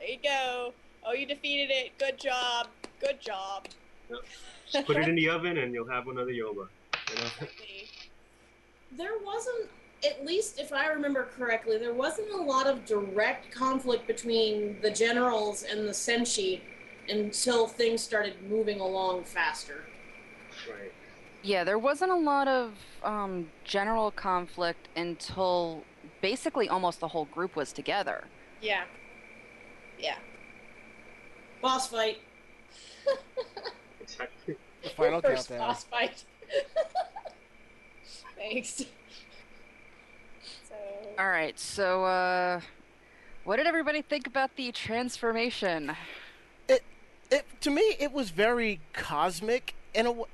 [0.07, 0.73] you go.
[1.05, 1.97] Oh, you defeated it.
[1.97, 2.67] Good job.
[2.99, 3.67] Good job."
[4.71, 6.67] Just put it in the oven and you'll have another Yoma.
[7.09, 7.47] You know?
[8.97, 9.69] There wasn't,
[10.05, 14.89] at least if I remember correctly, there wasn't a lot of direct conflict between the
[14.91, 16.61] generals and the Senshi
[17.09, 19.85] until things started moving along faster.
[20.69, 20.91] right.
[21.43, 22.73] Yeah, there wasn't a lot of
[23.03, 25.83] um, general conflict until
[26.21, 28.25] basically almost the whole group was together.
[28.61, 28.83] Yeah.
[29.99, 30.17] Yeah.
[31.61, 32.19] Boss fight.
[34.01, 34.55] Exactly.
[34.83, 35.67] The final First countdown.
[35.67, 36.23] boss fight.
[38.37, 38.83] Thanks.
[40.69, 40.75] So
[41.19, 42.61] All right, so uh,
[43.43, 45.93] what did everybody think about the transformation?
[46.69, 46.83] It,
[47.31, 50.25] it to me, it was very cosmic in a, w-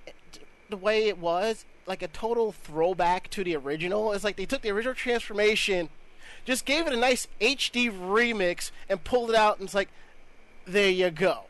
[0.73, 4.11] the way it was, like a total throwback to the original.
[4.13, 5.89] It's like they took the original transformation,
[6.45, 9.89] just gave it a nice HD remix, and pulled it out, and it's like,
[10.65, 11.41] there you go.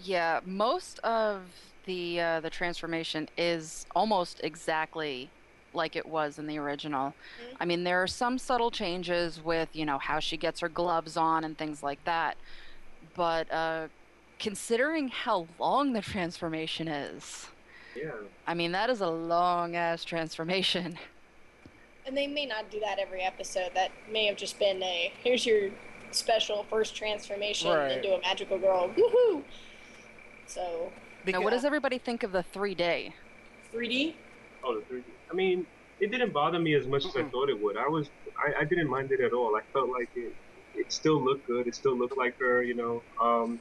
[0.00, 1.42] Yeah, most of
[1.86, 5.30] the uh, the transformation is almost exactly
[5.72, 7.10] like it was in the original.
[7.10, 7.56] Mhm.
[7.60, 11.16] I mean, there are some subtle changes with you know how she gets her gloves
[11.16, 12.36] on and things like that,
[13.14, 13.86] but uh,
[14.44, 17.46] considering how long the transformation is,
[17.96, 18.10] Yeah.
[18.46, 20.98] I mean that is a long ass transformation.
[22.06, 23.70] and they may not do that every episode.
[23.74, 25.70] That may have just been a here's your
[26.10, 27.92] special first transformation Right.
[27.92, 28.90] into a magical girl.
[28.90, 29.42] Woohoo!
[30.46, 30.92] So
[31.26, 33.14] Now, what does everybody think of the 3D?
[33.72, 34.14] 3D.
[34.62, 35.04] Oh, the 3D.
[35.30, 35.66] I mean,
[36.00, 37.78] it didn't bother me as much as I thought it would.
[37.78, 39.56] I was, I, I didn't mind it at all.
[39.56, 40.34] I felt like it,
[40.74, 41.66] it still looked good.
[41.66, 43.02] It still looked like her, you know.
[43.18, 43.58] Um,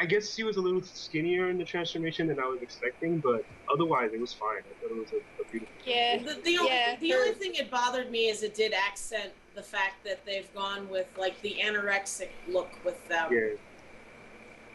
[0.00, 3.44] I guess she was a little skinnier in the transformation than I was expecting, but
[3.70, 4.60] otherwise it was fine.
[4.60, 5.74] I thought it was a, a beautiful.
[5.84, 9.32] yeah, The, the, only, Yeah, the only thing it bothered me is it did accent
[9.54, 13.30] the fact that they've gone with like the anorexic look with them.
[13.30, 13.50] Yeah,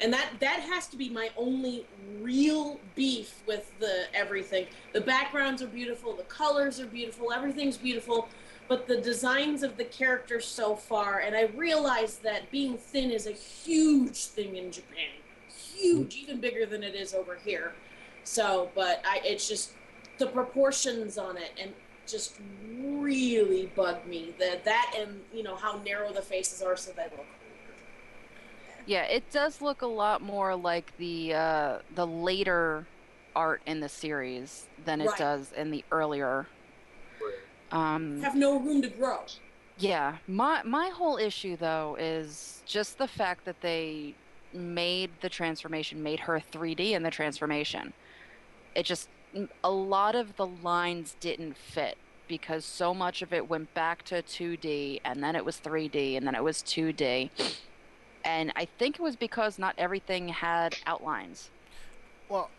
[0.02, 1.86] and that that has to be my only
[2.22, 8.28] real beef with the everything the backgrounds are beautiful the colors are beautiful everything's beautiful
[8.68, 13.28] but the designs of the characters so far and i realize that being thin is
[13.28, 15.10] a huge thing in japan
[15.76, 17.74] huge even bigger than it is over here
[18.24, 19.74] so but i it's just
[20.18, 21.74] the proportions on it and
[22.08, 22.40] just
[22.80, 27.04] really bug me that that and you know how narrow the faces are so they
[27.04, 27.26] look.
[28.86, 32.88] Yeah, it does look a lot more like the uh, the later
[33.36, 35.18] art in the series than it Right.
[35.18, 36.48] does in the earlier.
[37.76, 37.96] Right.
[37.96, 39.20] Um, have no room to grow
[39.78, 44.16] yeah, my my whole issue though is just the fact that they
[44.54, 47.94] made the transformation, made her 3D in the transformation.
[48.74, 49.10] It just
[49.64, 54.22] a lot of the lines didn't fit because so much of it went back to
[54.22, 57.30] 2D and then it was 3D and then it was 2D.
[58.24, 61.52] And I think it was because not everything had outlines.
[62.30, 62.50] Well,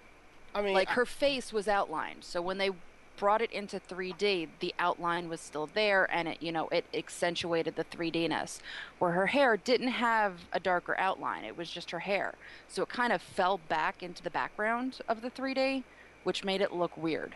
[0.54, 2.22] I mean, Like her face was outlined.
[2.24, 2.70] So when they
[3.16, 7.76] brought it into 3D, the outline was still there and it, you know, it accentuated
[7.76, 8.60] the 3D-ness.
[8.98, 11.44] Where her hair didn't have a darker outline.
[11.44, 12.34] It was just her hair.
[12.68, 15.84] So it kind of fell back into the background of the 3D,
[16.24, 17.34] which made it look weird.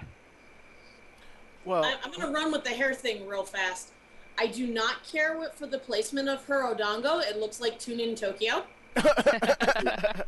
[1.64, 3.90] well, I, I'm gonna run with the hair thing real fast.
[4.38, 7.20] I do not care what for the placement of her odango.
[7.22, 8.64] It looks like Tune in Tokyo.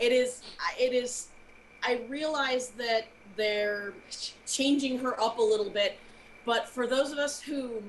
[0.00, 0.42] It is.
[0.78, 1.28] It is.
[1.82, 3.04] I realize that
[3.40, 3.94] they're
[4.46, 5.98] changing her up a little bit,
[6.44, 7.82] but for those of us who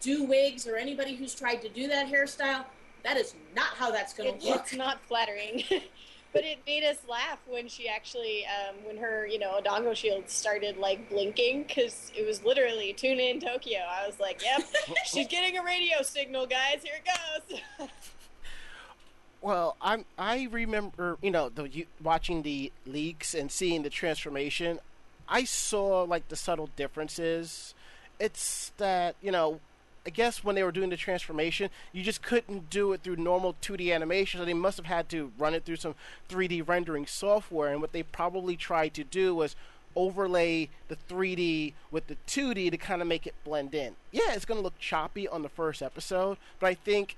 [0.00, 2.64] do wigs or anybody who's tried to do that hairstyle,
[3.04, 4.60] that is not how that's going to look.
[4.60, 5.62] it's not flattering.
[6.32, 10.28] but it made us laugh when she actually, um, when her, you know, Odango shield
[10.28, 13.80] started like blinking because it was literally tune in Tokyo.
[13.80, 14.62] I was like, yep,
[15.06, 16.80] she's getting a radio signal, guys.
[16.82, 17.88] Here it goes.
[19.40, 20.04] Well, I'm.
[20.18, 24.80] I remember, you know, the watching the leaks and seeing the transformation.
[25.28, 27.74] I saw like the subtle differences.
[28.18, 29.60] It's that you know,
[30.06, 33.54] I guess when they were doing the transformation, you just couldn't do it through normal
[33.60, 34.40] 2D animation.
[34.40, 35.94] So they must have had to run it through some
[36.28, 37.72] 3D rendering software.
[37.72, 39.56] And what they probably tried to do was
[39.96, 43.96] overlay the 3D with the 2D to kind of make it blend in.
[44.12, 47.16] Yeah, it's going to look choppy on the first episode, but I think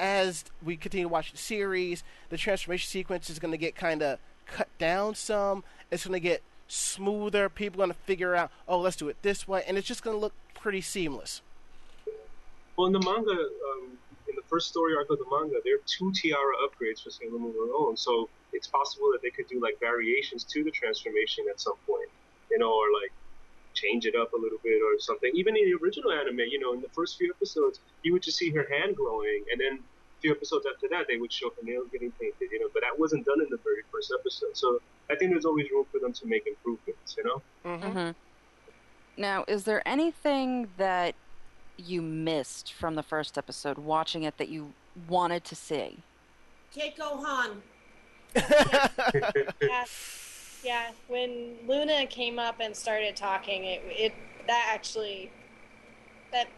[0.00, 4.02] as we continue to watch the series, the transformation sequence is going to get kind
[4.02, 5.62] of cut down some.
[5.90, 7.48] It's going to get smoother.
[7.48, 10.02] People are going to figure out, oh, let's do it this way, and it's just
[10.02, 11.42] going to look pretty seamless.
[12.76, 15.82] Well, in the manga, um, in the first story arc of the manga, there are
[15.86, 17.96] two tiara upgrades for Sailor Moon alone.
[17.96, 22.08] So it's possible that they could do like variations to the transformation at some point,
[22.50, 23.12] you know, or like
[23.74, 25.30] change it up a little bit or something.
[25.34, 28.38] Even in the original anime, you know, in the first few episodes, you would just
[28.38, 31.62] see her hand glowing, and then a few episodes after that, they would show her
[31.62, 32.68] nails getting painted, you know.
[32.72, 34.56] But that wasn't done in the very first episode.
[34.56, 34.80] So
[35.10, 37.42] I think there's always room for them to make improvements, you know.
[37.64, 37.98] Mm-hmm.
[37.98, 38.10] hmm
[39.16, 41.14] Now, is there anything that
[41.76, 44.72] you missed from the first episode watching it that you
[45.08, 45.98] wanted to see?
[46.74, 47.62] Keiko Han.
[49.60, 49.84] yeah,
[50.64, 50.90] yeah.
[51.08, 54.12] When Luna came up and started talking, it it
[54.46, 55.30] that actually
[56.32, 56.48] that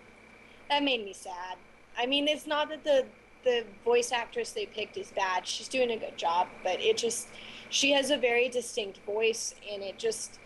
[0.69, 1.57] that made me sad.
[1.99, 3.07] I mean, it's not that the
[3.45, 5.47] the voice actress they picked is bad.
[5.47, 7.29] She's doing a good job, but it just
[7.71, 10.39] she has a very distinct voice, and it just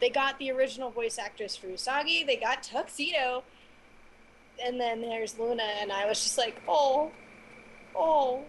[0.00, 2.26] they got the original voice actress for Usagi.
[2.26, 3.42] They got Tuxedo,
[4.64, 7.10] and then there's Luna, and I was just like, oh,
[7.94, 8.44] oh.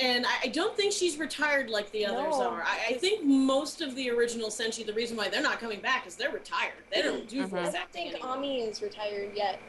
[0.00, 2.62] And I, I don't think she's retired like the others No, are.
[2.62, 6.06] I, I think most of the original Senshi, the reason why they're not coming back
[6.06, 6.72] is they're retired.
[6.92, 7.44] They don't do Mhm.
[7.44, 8.36] I voice don't acting think anymore.
[8.36, 9.60] Ami is retired yet.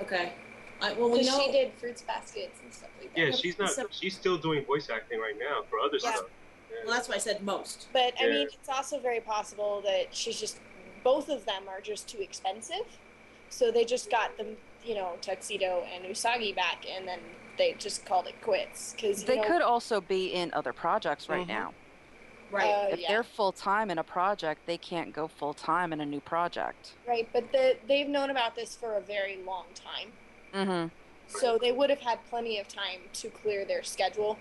[0.00, 0.32] Okay.
[0.80, 1.44] I, well, we Because know.
[1.44, 3.20] she did fruits baskets and stuff like that.
[3.20, 3.70] Yeah, she's not.
[3.70, 6.12] So- She's still doing voice acting right now for other Yeah.
[6.14, 6.26] stuff.
[6.84, 7.86] Well, that's why I said most.
[7.92, 10.58] But I mean, it's also very possible that she's just
[11.04, 12.84] both of them are just too expensive,
[13.50, 17.20] so they just got them, you know, Tuxedo and Usagi back, and then
[17.56, 21.48] they just called it quits because They could also be in other projects right Mhm.
[21.48, 21.74] now.
[22.50, 22.70] Right.
[22.70, 23.08] Uh, If yeah.
[23.08, 26.92] they're full time in a project, they can't go full time in a new project.
[27.06, 30.12] right, but the, they've known about this for a very long time,
[30.52, 30.88] Mm-hmm.
[31.38, 34.38] so they would have had plenty of time to clear their schedule.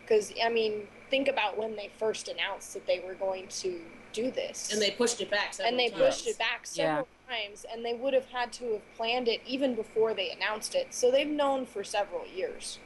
[0.00, 3.80] Because I mean, think about when they first announced that they were going to
[4.22, 4.72] do this.
[4.72, 5.54] And they pushed it back.
[5.64, 6.34] and they several pushed times.
[6.34, 10.14] it back several times, and they would have had to have planned it even before
[10.14, 10.88] they announced it.
[10.92, 12.78] So they've known for several years.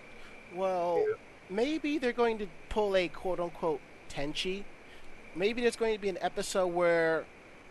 [0.55, 1.05] Well,
[1.49, 3.81] maybe they're going to pull a quote unquote
[4.11, 4.65] Tenchi.
[5.35, 7.25] Maybe there's going to be an episode where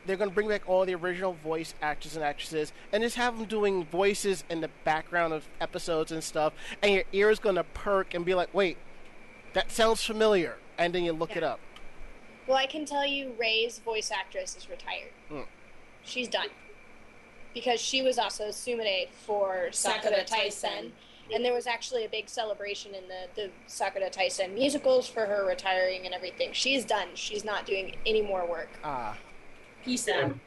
[0.06, 3.38] they're going to bring back all the original voice actors and actresses and just have
[3.38, 7.64] them doing voices in the background of episodes and stuff, and your ear's going to
[7.64, 8.78] perk and be like, wait,
[9.54, 10.58] that sounds familiar.
[10.78, 11.60] And then you look it up.
[12.48, 15.12] Well, I can tell you, Rei's voice actress is retired.
[15.30, 15.42] Hmm.
[16.04, 16.48] She's done
[17.54, 20.62] because she was also Sumire for Sakura Sakura Taisen.
[20.64, 20.92] Taisen.
[21.34, 25.46] And there was actually a big celebration in the, the Sakura Taisen musicals for her
[25.46, 26.50] retiring and everything.
[26.54, 27.10] She's done.
[27.14, 28.70] She's not doing any more work.
[28.84, 29.16] Ah,
[29.86, 30.24] Peace out.
[30.24, 30.40] And,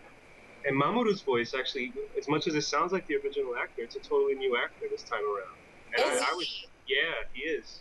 [0.66, 4.00] and Mamoru's voice, actually, as much as it sounds like the original actor, it's a
[4.00, 5.56] totally new actor this time around.
[5.96, 6.36] And Is I, I he?
[6.36, 6.96] was, yeah,
[7.32, 7.80] he is.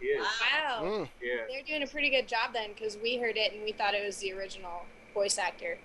[0.00, 0.24] He is.
[0.24, 0.82] Wow.
[0.82, 0.88] Wow.
[0.88, 1.08] mm.
[1.22, 1.34] Yeah.
[1.48, 4.04] They're doing a pretty good job then because we heard it and we thought it
[4.04, 4.84] was the original
[5.14, 5.78] voice actor.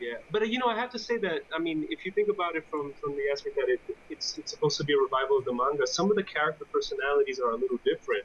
[0.00, 2.28] Yeah, but uh, you know, I have to say that I mean, if you think
[2.28, 3.80] about it from from the aspect that it
[4.10, 7.40] it's it's supposed to be a revival of the manga, some of the character personalities
[7.40, 8.24] are a little different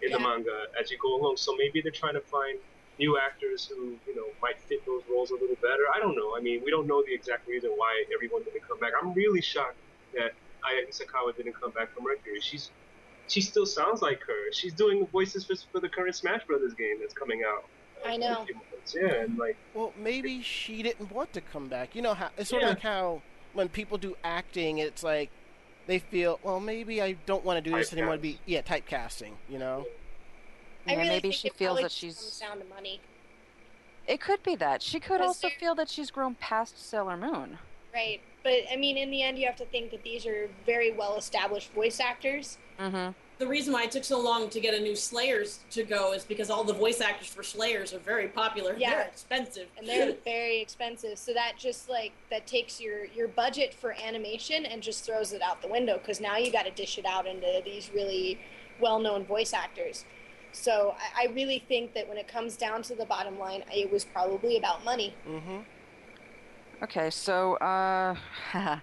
[0.00, 1.36] in the manga as you go along.
[1.36, 2.58] So maybe they're trying to find
[2.98, 5.84] new actors who you know might fit those roles a little better.
[5.94, 6.36] I don't know.
[6.36, 8.92] I mean, we don't know the exact reason why everyone didn't come back.
[9.00, 9.76] I'm really shocked
[10.14, 12.40] that Aya Hisakawa didn't come back from Mercury.
[12.40, 12.70] She's
[13.28, 14.52] she still sounds like her.
[14.52, 17.64] She's doing the voices for, for the current Smash Brothers game that's coming out.
[18.06, 18.46] I know.
[18.94, 19.56] Yeah, and like.
[19.74, 21.94] Well, maybe she didn't want to come back.
[21.94, 22.68] You know how it's sort Yeah.
[22.70, 23.22] of like how
[23.54, 25.30] when people do acting, it's like
[25.86, 28.16] they feel, well, maybe I don't want to do this anymore.
[28.16, 29.32] To be yeah, typecasting.
[29.48, 29.86] You know.
[30.86, 32.16] I Yeah, really maybe think she it feels that she's.
[32.16, 33.00] comes down to money.
[34.06, 37.58] It could be that she could also they're- feel that she's grown past Sailor Moon.
[37.92, 38.20] Right.
[38.48, 41.18] But I mean, in the end, you have to think that these are very well
[41.18, 42.56] established voice actors.
[42.80, 43.12] Mm-hmm.
[43.36, 46.24] The reason why it took so long to get a new Slayers to go is
[46.24, 48.74] because all the voice actors for Slayers are very popular.
[48.78, 48.90] Yeah.
[48.90, 49.68] They're expensive.
[49.76, 51.18] and they're very expensive.
[51.18, 55.42] So that just like that takes your your budget for animation and just throws it
[55.42, 58.40] out the window because now you got to dish it out into these really
[58.80, 60.06] well-known voice actors.
[60.52, 63.92] So I, I really think that when it comes down to the bottom line, it
[63.92, 65.12] was probably about money.
[65.28, 65.58] Mm-hmm.
[66.80, 68.14] Okay, so uh,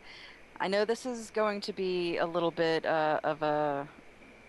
[0.60, 3.88] I know this is going to be a little bit uh, of a,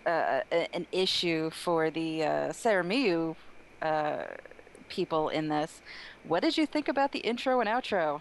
[0.05, 3.37] uh, an issue for the uh, Sera Myu
[3.83, 4.25] uh,
[4.89, 5.81] people in this.
[6.25, 8.21] What did you think about the intro and outro?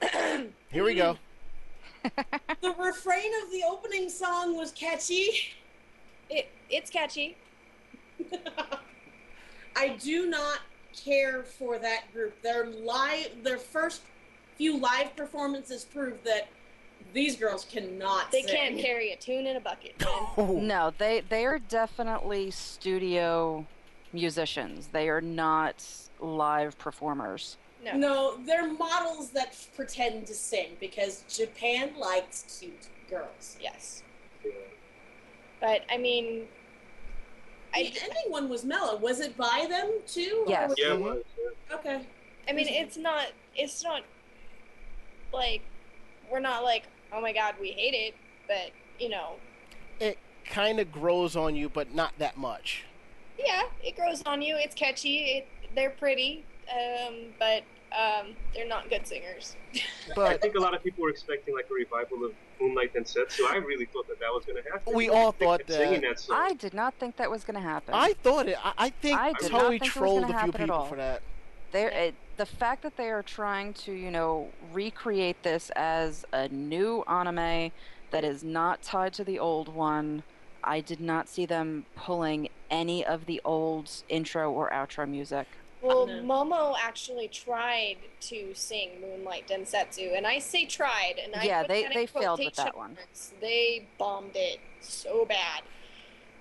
[0.70, 1.18] Here we go.
[2.04, 5.52] the refrain of the opening song was catchy.
[6.30, 7.36] It it's catchy.
[9.76, 10.60] I do not
[10.96, 12.40] care for that group.
[12.42, 14.02] Their live, their first
[14.56, 16.48] few live performances proved that
[17.12, 18.30] these girls cannot.
[18.32, 18.56] They sing.
[18.56, 19.94] can't carry a tune in a bucket.
[20.04, 20.58] Oh.
[20.64, 23.66] No, they they are definitely studio
[24.12, 24.88] musicians.
[24.88, 25.84] They are not
[26.20, 27.56] live performers.
[27.84, 27.92] No.
[27.92, 33.56] No, they're models that pretend to sing because Japan likes cute girls.
[33.60, 34.02] Yes.
[35.60, 36.46] But I mean,
[37.74, 38.96] The ending one was mellow.
[38.96, 40.44] Was it by them too?
[40.46, 40.68] Yes.
[40.70, 41.22] was- Yeah, it was.
[41.38, 41.76] Yeah.
[41.76, 42.00] Okay.
[42.48, 43.26] I mean, it's not.
[43.56, 44.02] It's not
[45.32, 45.62] like
[46.30, 48.14] we're not like, oh my god, we hate it.
[48.46, 49.36] But you know,
[50.00, 52.84] It kind of grows on you, but not that much.
[53.38, 54.56] yeah, it grows on you.
[54.56, 55.16] It's catchy.
[55.38, 57.64] It, they're pretty, um, but
[57.94, 59.56] um, they're not good singers.
[60.16, 63.30] but I think a lot of people were expecting like a revival of Moonlight Densetsu,
[63.30, 64.94] so I really thought that that was going to happen.
[64.94, 66.16] We all thought kept singing that.
[66.16, 66.36] that song.
[66.38, 67.94] I did not think that was going to happen.
[67.94, 68.58] I thought it.
[68.64, 70.76] I, I think I did not Toei think trolled gonna a few happen at people
[70.76, 70.86] all.
[70.86, 71.22] for that.
[71.72, 76.48] They're, it, the fact that they are trying to, you know, recreate this as a
[76.48, 77.72] new anime
[78.10, 80.22] that is not tied to the old one,
[80.62, 85.46] I did not see them pulling any of the old intro or outro music.
[85.84, 86.22] Well, No.
[86.22, 91.82] Momo actually tried to sing Moonlight Densetsu, and I say tried, and I Yeah, they-
[91.82, 92.96] that they failed with that one.
[93.40, 95.62] They bombed it so bad.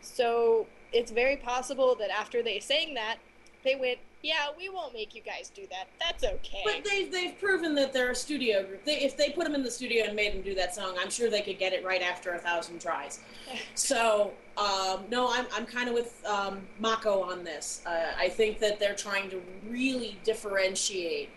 [0.02, 3.18] So it's very possible that after they sang that,
[3.64, 5.88] they went, "Yeah, we won't make you guys do that.
[6.00, 8.84] That's okay." But they've, they've proven that they're a studio group.
[8.86, 11.12] They, if they put them in the studio and made them do that song, I'm
[11.12, 13.20] sure they could get it right after a thousand tries.
[13.76, 17.82] So, um, no, I'm, I'm kind of with um, Mako on this.
[17.86, 21.30] Uh, I think that they're trying to really differentiate.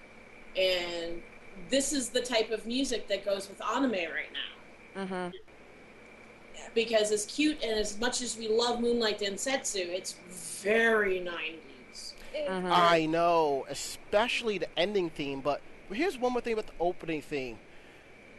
[0.56, 1.22] And
[1.70, 5.04] this is the type of music that goes with anime right now.
[5.04, 5.36] Mm-hmm.
[6.74, 10.16] Because as cute and as much as we love Moonlight Densetsu, it's
[10.62, 11.65] very 90s.
[12.36, 12.70] It- Mhm.
[12.70, 15.40] I know, especially the ending theme.
[15.40, 15.60] But
[15.92, 17.58] here's one more thing about the opening theme.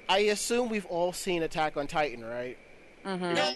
[0.10, 2.58] I assume we've all seen Attack on Titan, right?
[3.04, 3.38] Mm-hmm.
[3.38, 3.56] I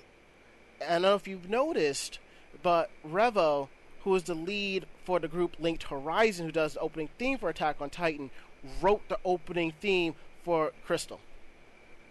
[0.90, 2.20] don't know if you've noticed
[2.64, 3.70] but Revo,
[4.04, 7.50] who is the lead for the group Linked Horizon, who does the opening theme for
[7.50, 8.30] Attack on Titan,
[8.82, 10.14] wrote the opening theme
[10.44, 11.20] for Crystal.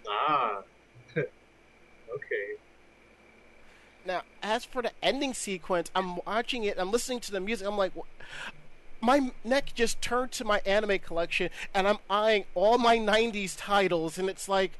[0.08, 0.62] Ah.
[1.16, 1.26] okay.
[4.04, 7.76] Now, as for the ending sequence, I'm watching it, I'm listening to the music, I'm
[7.76, 7.92] like,
[9.00, 14.18] my neck just turned to my anime collection, and I'm eyeing all my 90s titles,
[14.18, 14.72] and it's like,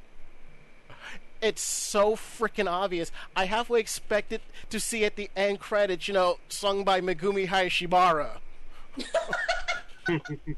[1.41, 3.11] it's so freaking obvious.
[3.35, 8.37] I halfway expected to see at the end credits, you know, sung by Megumi Hayashibara.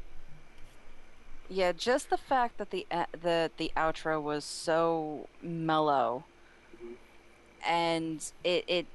[1.48, 6.24] Yeah, just the fact that the uh, the the outro was so mellow,
[7.66, 8.86] and it it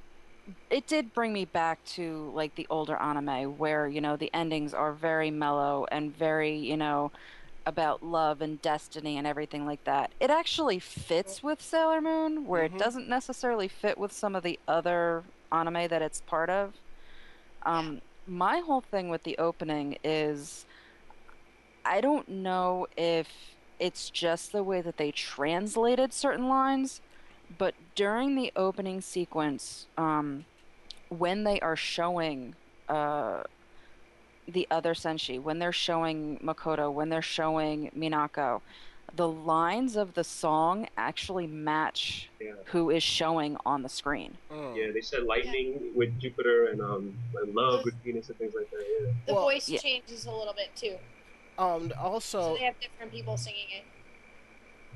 [0.70, 4.74] it did bring me back to like the older anime where you know the endings
[4.74, 7.12] are very mellow and very you know
[7.66, 10.12] about love and destiny and everything like that.
[10.20, 12.74] It actually fits with Sailor Moon where Mhm.
[12.74, 16.74] it doesn't necessarily fit with some of the other anime that it's part of.
[17.66, 20.66] Um, my whole thing with the opening is
[21.86, 23.30] I don't know if
[23.80, 27.02] it's just the way that they translated certain lines,
[27.58, 30.46] but during the opening sequence, um,
[31.10, 32.56] when they are showing
[32.88, 33.44] uh,
[34.48, 38.62] the other Senshi, when they're showing Makoto, when they're showing Minako,
[39.16, 42.54] the lines of the song actually match Yeah.
[42.66, 44.38] who is showing on the screen.
[44.52, 44.78] Mm.
[44.78, 48.70] Yeah, they said lightning with Jupiter and um and love with Venus and things like
[48.70, 48.86] that.
[48.88, 49.12] Yeah.
[49.26, 49.80] The Well, voice yeah.
[49.80, 50.98] changes a little bit too.
[51.58, 53.84] Um, So also, they have different people singing it.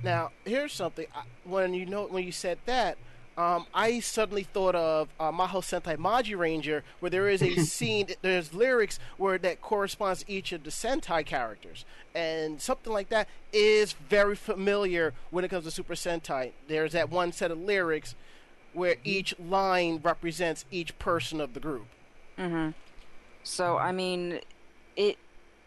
[0.03, 1.07] Now, here's something.
[1.45, 2.97] When you know when you said that,
[3.37, 8.53] um, I suddenly thought of uh, Maho Sentai Magiranger, where there is a scene, there's
[8.53, 13.93] lyrics where that corresponds to each of the Sentai characters, and something like that is
[13.93, 16.51] very familiar when it comes to Super Sentai.
[16.67, 18.13] There's that one set of lyrics
[18.73, 21.87] where each line represents each person of the group.
[22.37, 22.71] Mm-hmm.
[23.43, 24.41] So I mean,
[24.95, 25.17] it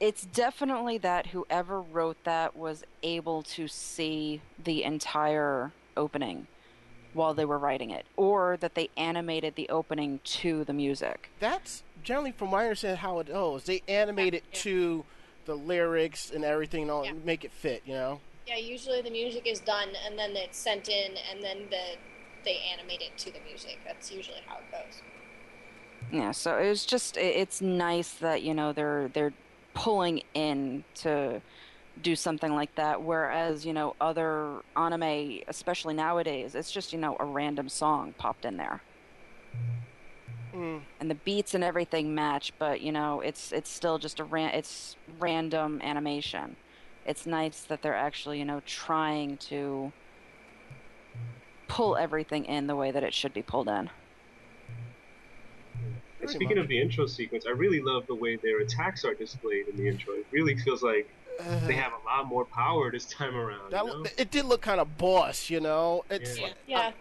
[0.00, 6.46] it's definitely that whoever wrote that was able to see the entire opening
[7.12, 11.30] while they were writing it, or that they animated the opening to the music.
[11.40, 13.64] That's generally, from what I understand, how it goes.
[13.64, 14.58] They animate it Yeah.
[14.60, 15.04] to
[15.46, 17.12] the lyrics and everything, and Yeah.
[17.24, 17.82] make it fit.
[17.86, 18.20] You know.
[18.46, 21.96] Yeah, usually the music is done and then it's sent in and then the
[22.44, 23.78] they animate it to the music.
[23.84, 25.02] That's usually how it goes.
[26.12, 29.32] Yeah, so it was just it, it's nice that you know they're they're
[29.76, 31.40] pulling in to
[32.02, 37.16] do something like that whereas you know other anime especially nowadays it's just you know
[37.20, 38.82] a random song popped in there.
[40.54, 40.80] Mm.
[41.00, 44.50] and the beats and everything match but you know it's it's still just a ran
[44.50, 46.56] it's random animation.
[47.04, 49.92] It's nice that they're actually you know trying to
[51.68, 53.90] pull everything in the way that it should be pulled in
[56.26, 56.64] Pretty speaking much.
[56.64, 59.88] of the intro sequence, I really love the way their attacks are displayed in the
[59.88, 60.14] intro.
[60.14, 61.08] It really feels like
[61.66, 63.70] they have a lot more power this time around.
[63.70, 64.06] That you know?
[64.16, 66.04] it did look kind of boss, you know.
[66.10, 66.44] It's Yeah.
[66.44, 66.92] like, Yeah,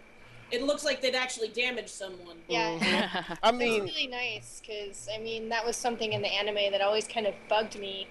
[0.52, 2.38] It looks like they'd actually damage someone.
[2.48, 2.78] yeah.
[2.78, 3.38] Mhm.
[3.44, 6.82] I That's mean, really nice because I mean that was something in the anime that
[6.82, 8.08] always kind of bugged me.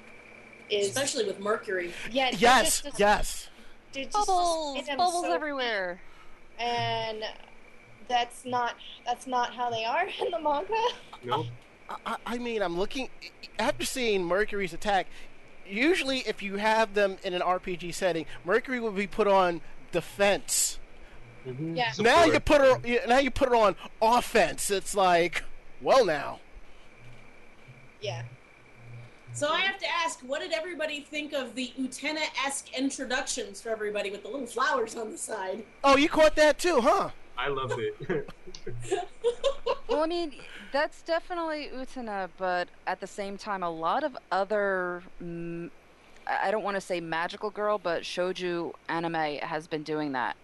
[0.70, 1.92] Is Especially with Mercury.
[2.10, 3.48] yeah, yes, just- yes.
[3.92, 6.00] just bubbles made bubbles so- everywhere
[6.58, 7.22] and
[8.09, 8.74] that's not
[9.07, 10.74] that's not how they are in the manga.
[11.24, 11.42] No.
[11.88, 13.11] I- I, I mean, I'm looking
[13.59, 15.07] after seeing Mercury's attack.
[15.66, 19.61] Usually, if you have them in an RPG setting, Mercury would be put on
[19.92, 20.78] defense.
[21.46, 21.76] Mhm.
[21.76, 21.92] Yeah.
[21.98, 22.80] Now you put her.
[23.07, 24.70] Now you put her on offense.
[24.70, 25.44] It's like,
[25.82, 26.40] well, now.
[28.00, 28.22] Yeah.
[29.34, 34.11] So I have to ask, what did everybody think of the Utena-esque introductions for everybody
[34.11, 35.64] with the little flowers on the side?
[35.82, 37.11] Oh, you caught that too, huh?
[37.37, 38.28] I loved it.
[39.89, 40.32] well i mean
[40.72, 45.70] that's definitely Utena but at the same time a lot of other mm,
[46.26, 50.37] i I don't want to say magical girl but shojo anime has been doing that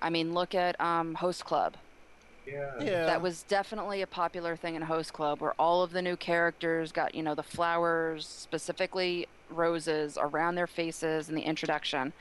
[0.00, 1.76] i mean look at um, host club
[2.46, 2.72] yeah.
[2.80, 3.06] Yeah.
[3.06, 6.92] that was definitely a popular thing in host club where all of the new characters
[6.92, 12.12] got you know the flowers specifically roses around their faces in the introduction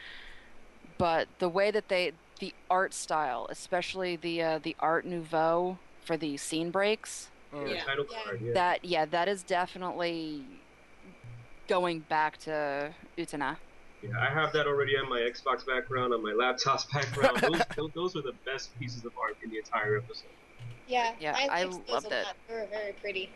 [0.97, 6.17] but the way that they the art style especially the uh, the art nouveau for
[6.17, 7.29] the scene breaks.
[7.51, 7.83] The Yeah.
[7.83, 8.23] title Yeah.
[8.23, 8.41] card.
[8.41, 8.53] Yeah.
[8.53, 10.45] that yeah that is definitely
[11.67, 13.57] going back to Utena
[14.03, 14.11] yeah.
[14.19, 17.37] I have that already on my Xbox background, on my laptop's background.
[17.41, 20.29] Those, those, those were the best pieces of art in the entire episode.
[20.87, 21.13] Yeah.
[21.19, 22.25] Yeah, I, I liked those loved it.
[22.47, 23.31] They were very pretty.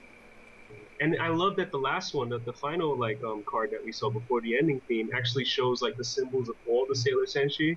[1.01, 3.91] And I love that the last one, the, the final like um card that we
[3.91, 7.75] saw before the ending theme, actually shows like the symbols of all the Sailor Senshi,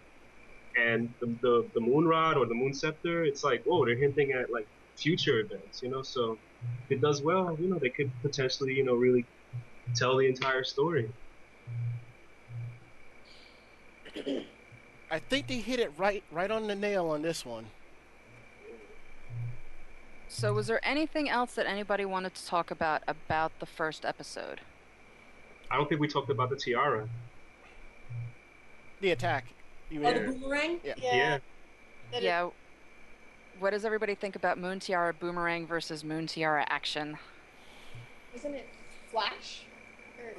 [0.76, 3.24] and the the, the moon rod or the moon scepter.
[3.24, 4.66] It's like whoa, they're hinting at like
[4.96, 5.82] future events.
[5.82, 6.38] You know, so
[6.84, 9.24] if it does well, you know, they could potentially, you know, really
[9.94, 11.10] tell the entire story.
[15.10, 17.66] I think they hit it right right on the nail on this one.
[20.28, 24.60] So, was there anything else that anybody wanted to talk about about the first episode?
[25.70, 27.08] I don't think we talked about the tiara.
[29.00, 29.53] The attack.
[29.90, 30.80] You Oh, the boomerang?
[30.84, 30.94] yeah.
[30.98, 31.38] Yeah.
[32.10, 32.50] That it- Yeah.
[33.60, 37.18] What does everybody think about Moon Tiara Boomerang versus Moon Tiara Action?
[38.34, 38.68] Isn't it
[39.10, 39.62] Flash?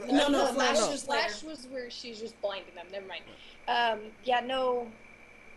[0.02, 2.88] Or- No, no, Flash no, was Flash was where she's just blinding them.
[2.92, 3.24] Never mind.
[3.68, 4.92] Um, yeah, no.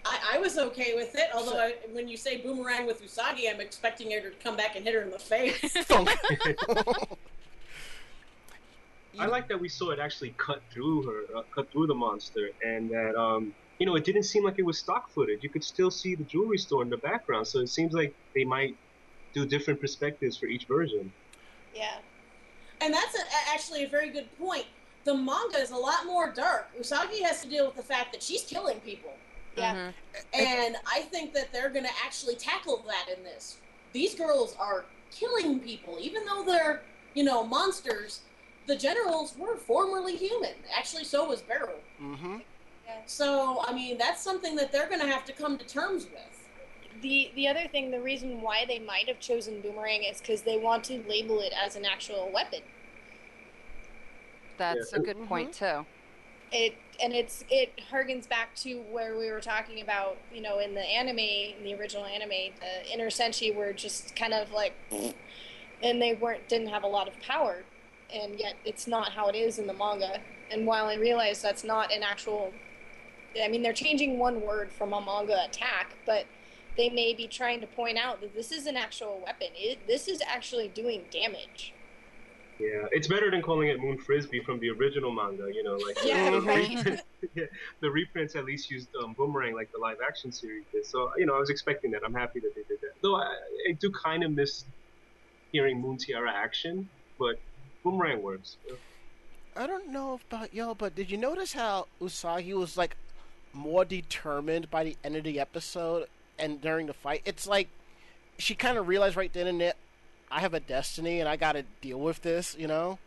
[0.05, 3.61] I, I was okay with it, although I, when you say boomerang with Usagi, I'm
[3.61, 5.77] expecting her to come back and hit her in the face.
[9.19, 12.51] I like that we saw it actually cut through her, uh, cut through the monster,
[12.65, 15.43] and that um, you know, it didn't seem like it was stock footage.
[15.43, 18.45] You could still see the jewelry store in the background, so it seems like they
[18.45, 18.77] might
[19.35, 21.13] do different perspectives for each version.
[21.75, 21.99] Yeah.
[22.81, 24.67] And that's a, a- actually a very good point.
[25.05, 26.69] The manga is a lot more dark.
[26.79, 29.13] Usagi has to deal with the fact that she's killing people.
[29.57, 29.75] Yeah.
[29.75, 29.93] Mhm.
[30.35, 33.59] And I think that they're going to actually tackle that in this.
[33.93, 36.83] These girls are killing people, even though they're,
[37.15, 38.21] you know, monsters.
[38.67, 40.53] The generals were formerly human.
[40.77, 41.81] Actually, so was Beryl.
[42.03, 42.39] mm-hmm.
[43.07, 46.49] So, I mean, that's something that they're going to have to come to terms with.
[47.01, 50.59] The the other thing, the reason why they might have chosen boomerang is because they
[50.59, 52.61] want to label it as an actual weapon.
[54.57, 54.99] That's Yeah.
[54.99, 55.83] a good point mm-hmm.
[55.83, 55.87] too.
[56.51, 60.75] It and it's it harkens back to where we were talking about, you know, in
[60.75, 64.73] the anime, in the original anime, the inner senshi were just kind of like,
[65.83, 67.63] and they weren't didn't have a lot of power,
[68.13, 70.21] and yet it's not how it is in the manga.
[70.51, 72.53] And while I realize that's not an actual,
[73.43, 76.27] I mean, they're changing one word from a manga attack, but
[76.77, 79.49] they may be trying to point out that this is an actual weapon.
[79.57, 81.75] It, this is actually doing damage.
[82.59, 85.49] Yeah, it's better than calling it Moon Frisbee from the original manga.
[85.53, 86.69] You know, like Yeah, the, right.
[86.69, 87.01] reprint,
[87.35, 87.45] yeah,
[87.81, 90.85] the reprints at least used um, Boomerang like the live action series did.
[90.85, 92.03] So you know, I was expecting that.
[92.05, 92.95] I'm happy that they did that.
[93.01, 93.33] Though I,
[93.69, 94.65] I do kind of miss
[95.53, 97.39] hearing Moon Tiara action, but
[97.85, 98.57] Boomerang works.
[99.57, 102.97] I don't know about y'all, but did you notice how Usagi was like
[103.59, 106.07] more determined by the end of the episode
[106.39, 107.23] and during the fight?
[107.25, 107.69] It's like
[108.39, 109.75] she kind of realized right then and there,
[110.31, 112.57] I have a destiny and I got to deal with this.
[112.59, 112.99] You know?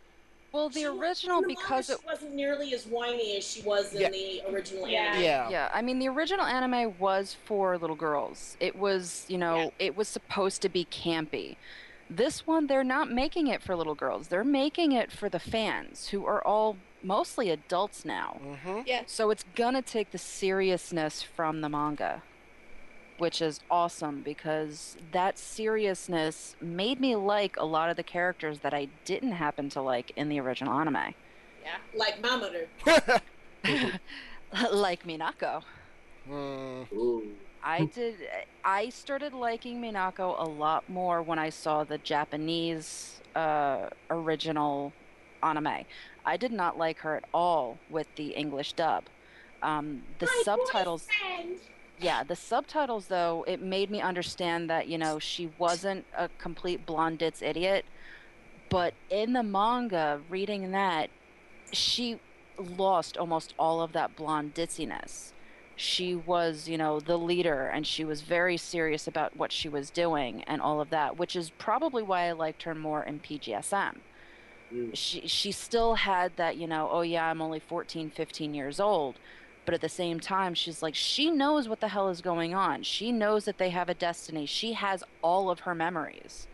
[0.52, 3.94] Well, the She original in the because it wasn't nearly as whiny as she was
[3.94, 4.10] in Yeah.
[4.10, 5.00] the original Yeah.
[5.00, 5.22] anime.
[5.22, 5.48] Yeah.
[5.50, 8.58] Yeah, I mean the original anime was for little girls.
[8.60, 9.68] It was, you know, Yeah.
[9.78, 11.56] it was supposed to be campy.
[12.10, 14.28] This one they're not making it for little girls.
[14.28, 18.40] They're making it for the fans who are all mostly adults now.
[18.44, 19.04] Mm-hmm.
[19.06, 22.22] So it's gonna take the seriousness from the manga,
[23.18, 28.74] which is awesome because that seriousness made me like a lot of the characters that
[28.74, 31.14] I didn't happen to like in the original anime,
[31.62, 32.66] Yeah, like Mamoru.
[34.72, 35.62] like Minako.
[36.28, 37.22] mm,
[37.64, 38.16] I did.
[38.64, 44.92] I started liking Minako a lot more when I saw the Japanese uh, original
[45.42, 45.84] anime.
[46.24, 49.04] I did not like her at all with the English dub.
[49.62, 51.60] Um, the My subtitles, boyfriend.
[52.00, 56.84] yeah, the subtitles though, it made me understand that you know she wasn't a complete
[56.86, 57.84] blonde ditz idiot.
[58.68, 61.10] But in the manga, reading that,
[61.72, 62.18] she
[62.58, 65.32] lost almost all of that blonde ditziness
[65.76, 69.90] she was, you know, the leader and she was very serious about what she was
[69.90, 73.96] doing and all of that, which is probably why I liked her more in PGSM.
[74.72, 74.90] Mm.
[74.94, 79.16] She she still had that, you know, oh yeah, I'm only 14, 15 years old,
[79.64, 82.82] but at the same time she's like she knows what the hell is going on.
[82.82, 84.46] She knows that they have a destiny.
[84.46, 86.46] She has all of her memories.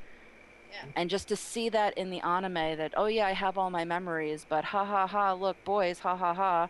[0.71, 0.89] Yeah.
[0.97, 3.85] And just to see that in the anime that oh yeah, I have all my
[3.85, 6.69] memories, but ha ha ha, look boys, ha ha ha.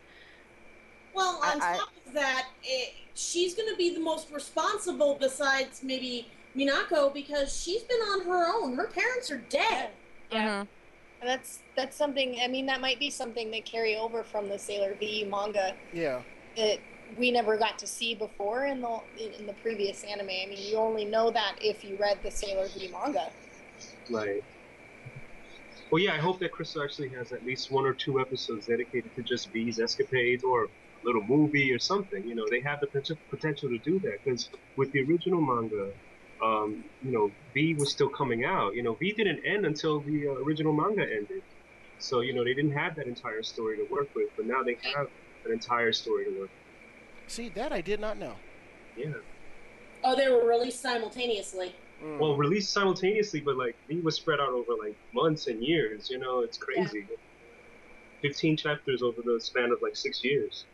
[1.15, 5.83] Well, on I- top of that, it, she's going to be the most responsible besides
[5.83, 8.75] maybe Minako because she's been on her own.
[8.77, 9.91] Her parents are dead.
[10.31, 10.63] Yeah.
[10.65, 10.69] Mhm.
[11.21, 12.39] And that's that's something.
[12.43, 16.23] I mean, that might be something they carry over from the Sailor V manga yeah.
[16.57, 16.79] that
[17.17, 20.29] we never got to see before in the in, in the previous anime.
[20.29, 23.31] I mean, you only know that if you read the Sailor V manga.
[24.11, 24.45] Right.
[25.91, 29.15] Well, yeah, I hope that Crystal actually has at least one or two episodes dedicated
[29.17, 30.69] to just V's escapades or a
[31.03, 32.23] little movie or something.
[32.27, 32.87] You know, they have the
[33.31, 35.91] potential to do that because with the original manga,
[36.43, 38.75] um, you know, V was still coming out.
[38.75, 41.43] You know, V didn't end until the uh, original manga ended.
[41.99, 44.77] So, you know, they didn't have that entire story to work with, but now they
[44.95, 45.09] have
[45.45, 46.51] an entire story to work with.
[47.27, 48.35] See, that I did not know.
[48.97, 49.15] Yeah.
[50.05, 51.75] Oh, they were released simultaneously.
[52.03, 52.21] Mm.
[52.21, 56.09] well released simultaneously, but like V was spread out over like months and years.
[56.11, 57.07] You know, it's crazy.
[58.23, 60.65] Fifteen chapters over the span of like six years.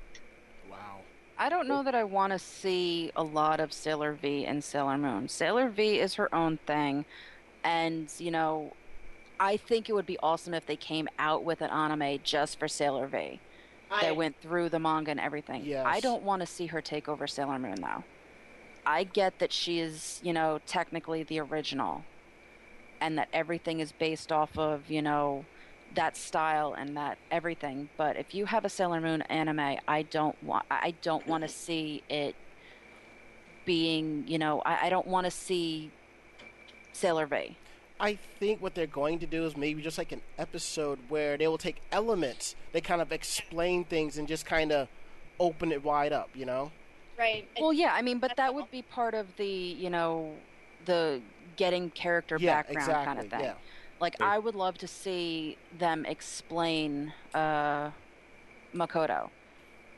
[1.36, 4.96] I don't know that I want to see a lot of Sailor V and Sailor
[4.96, 5.28] Moon.
[5.28, 7.04] Sailor V is her own thing,
[7.64, 8.72] and you know,
[9.40, 12.68] I think it would be awesome if they came out with an anime just for
[12.68, 13.40] Sailor V
[13.90, 15.74] I, that went through the manga and everything.
[15.76, 18.04] I don't want to see her take over Sailor Moon though.
[18.86, 22.04] I get that she is, you know, technically the original,
[23.00, 25.46] and that everything is based off of, you know,
[25.94, 27.88] that style and that everything.
[27.96, 31.48] But if you have a Sailor Moon anime, I don't want I don't want to
[31.48, 31.54] mm-hmm.
[31.54, 32.34] see it
[33.64, 35.90] being, you know, I, I don't want to see
[36.92, 37.56] Sailor V.
[38.00, 41.46] I think what they're going to do is maybe just like an episode where they
[41.46, 44.88] will take elements, they kind of explain things and just kind of
[45.38, 46.72] open it wide up, you know?
[47.18, 47.48] Right.
[47.58, 50.34] Well, yeah, I mean, but that would be part of the, you know,
[50.84, 51.20] the
[51.56, 53.04] getting character yeah, background exactly.
[53.04, 53.40] kind of thing.
[53.40, 53.54] Yeah.
[54.04, 54.26] Like Sure.
[54.26, 57.90] I would love to see them explain uh,
[58.74, 59.30] Makoto,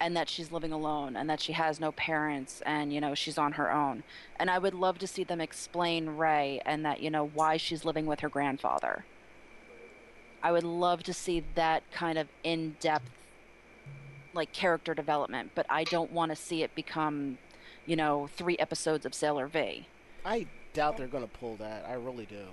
[0.00, 3.36] and that she's living alone, and that she has no parents, and you know she's
[3.36, 4.04] on her own.
[4.36, 7.84] And I would love to see them explain Rei, and that you know why she's
[7.84, 9.04] living with her grandfather.
[10.40, 13.10] I would love to see that kind of in-depth,
[14.32, 15.50] like character development.
[15.56, 17.38] But I don't want to see it become,
[17.86, 19.88] you know, three episodes of Sailor V.
[20.24, 21.84] I doubt they're going to pull that.
[21.88, 22.46] I really do.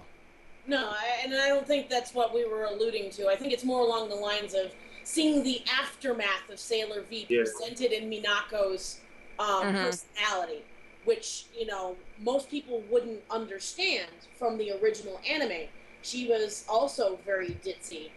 [0.67, 3.27] No, I, and I don't think that's what we were alluding to.
[3.27, 4.71] I think it's more along the lines of
[5.03, 7.41] seeing the aftermath of Sailor V Yeah.
[7.43, 8.99] presented in Minako's
[9.39, 9.81] um, Mhm.
[9.83, 10.61] personality,
[11.05, 15.67] which you know most people wouldn't understand from the original anime.
[16.03, 18.11] She was also very ditzy,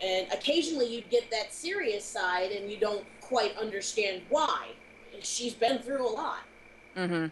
[0.00, 4.68] and occasionally you'd get that serious side, and you don't quite understand why.
[5.22, 6.40] She's been through a lot.
[6.96, 7.26] Mm-hmm.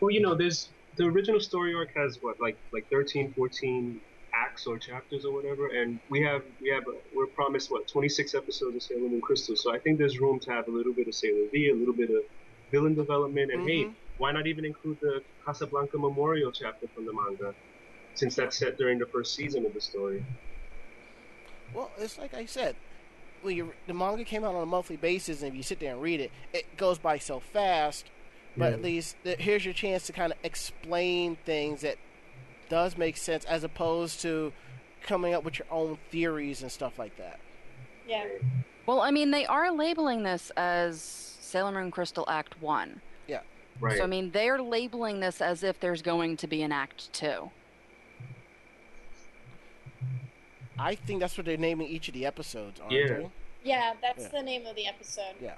[0.00, 0.68] Well, you know, there's
[0.98, 4.00] the original story arc has what like like 13, 14
[4.34, 6.82] acts or chapters or whatever, and we have we have
[7.14, 9.56] we're promised what 26 episodes of Sailor Moon Crystal.
[9.56, 11.94] So I think there's room to have a little bit of Sailor V, a little
[11.94, 12.22] bit of
[12.70, 13.94] villain development, and hey, Mhm.
[14.18, 17.54] why not even include the Casablanca Memorial chapter from the manga,
[18.14, 20.22] since that's set during the first season of the story.
[21.72, 22.76] Well, it's like I said.
[23.40, 25.92] When you, the manga came out on a monthly basis, and if you sit there
[25.92, 28.10] and read it, it goes by so fast.
[28.58, 28.74] But Yeah.
[28.74, 31.96] at least th- here's your chance to kind of explain things that
[32.68, 34.52] does make sense, as opposed to
[35.02, 37.38] coming up with your own theories and stuff like that.
[38.06, 38.26] Yeah.
[38.84, 43.00] Well, I mean, they are labeling this as Sailor Moon Crystal Act 1.
[43.26, 43.40] Yeah.
[43.80, 43.96] Right.
[43.96, 47.50] So, I mean, they're labeling this as if there's going to be an Act 2.
[50.78, 53.06] I think that's what they're naming each of the episodes, aren't Yeah.
[53.08, 53.30] they?
[53.64, 54.28] Yeah, that's Yeah.
[54.28, 55.34] the name of the episode.
[55.40, 55.54] Yeah.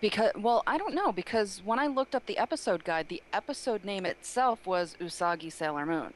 [0.00, 3.84] Because, well, I don't know, because when I looked up the episode guide, the episode
[3.84, 6.14] name itself was Usagi Sailor Moon.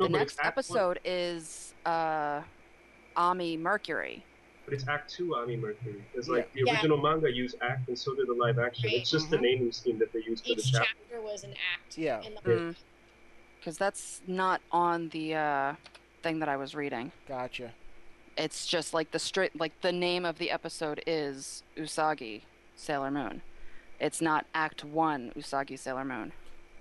[0.00, 0.52] No, The but next it's Act One.
[0.52, 2.40] episode is uh,
[3.16, 4.24] Ami Mercury.
[4.64, 6.02] But it's Act Two, Ami Mercury.
[6.14, 6.72] It's like the Yeah.
[6.74, 8.84] original manga used Act, and so did the live action.
[8.88, 8.94] Right.
[9.00, 9.42] It's just the Mhm.
[9.42, 10.88] naming scheme that they used for the Each chapter.
[11.10, 11.98] chapter was an act.
[11.98, 12.22] Yeah.
[12.22, 12.76] In the Mm.
[13.58, 15.74] Because that's not on the uh,
[16.22, 17.12] thing that I was reading.
[17.26, 17.74] Gotcha.
[18.36, 22.42] It's just like the straight, like the name of the episode is Usagi
[22.78, 23.42] Sailor Moon.
[24.00, 26.32] It's not Act One Usagi Sailor Moon.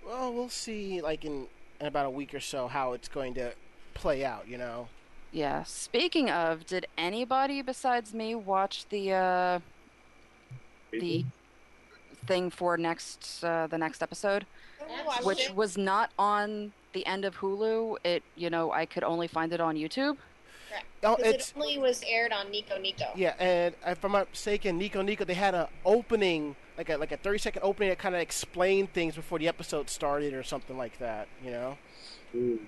[0.06, 1.48] Well, we'll see, like in,
[1.82, 3.54] in about a week or so, how it's going to
[3.94, 4.48] play out.
[4.48, 4.88] You know.
[5.32, 5.64] Yeah.
[5.64, 9.60] Speaking of, did anybody besides me watch the uh,
[10.92, 11.26] the
[12.26, 14.46] thing for next uh, the next episode,
[14.82, 14.86] Oh,
[15.24, 17.98] which watched was not on the end of Hulu?
[18.04, 20.18] It you know I could only find it on YouTube.
[21.04, 23.06] Oh, Because it's it only was aired on Nico Nico.
[23.16, 27.12] yeah, and if I'm not mistaken, Nico Nico, they had an opening, like a like
[27.12, 30.78] a 30 second opening that kind of explained things before the episode started or something
[30.78, 31.28] like that.
[31.44, 31.78] You know.
[32.36, 32.60] Mm.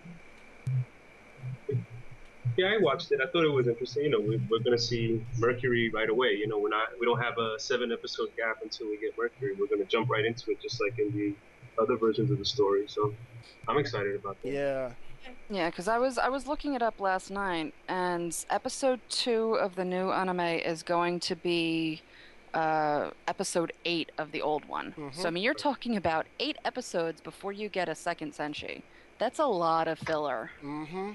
[2.57, 3.19] Yeah, I watched it.
[3.25, 4.03] I thought it was interesting.
[4.03, 6.29] You know, we, we're gonna see Mercury right away.
[6.33, 6.89] You know, we're not.
[6.99, 9.55] We don't have a seven episode gap until we get Mercury.
[9.57, 12.85] We're gonna jump right into it, just like in the other versions of the story.
[12.87, 13.13] So,
[13.67, 14.51] I'm excited about that.
[14.51, 14.91] Yeah.
[15.49, 19.75] Yeah, because I was I was looking it up last night, and episode two of
[19.75, 22.01] the new anime is going to be
[22.53, 24.93] uh, episode eight of the old one.
[25.13, 28.81] So I mean, you're talking about eight episodes before you get a second senshi.
[29.19, 30.51] That's a lot of filler.
[30.63, 31.11] Mm-hmm.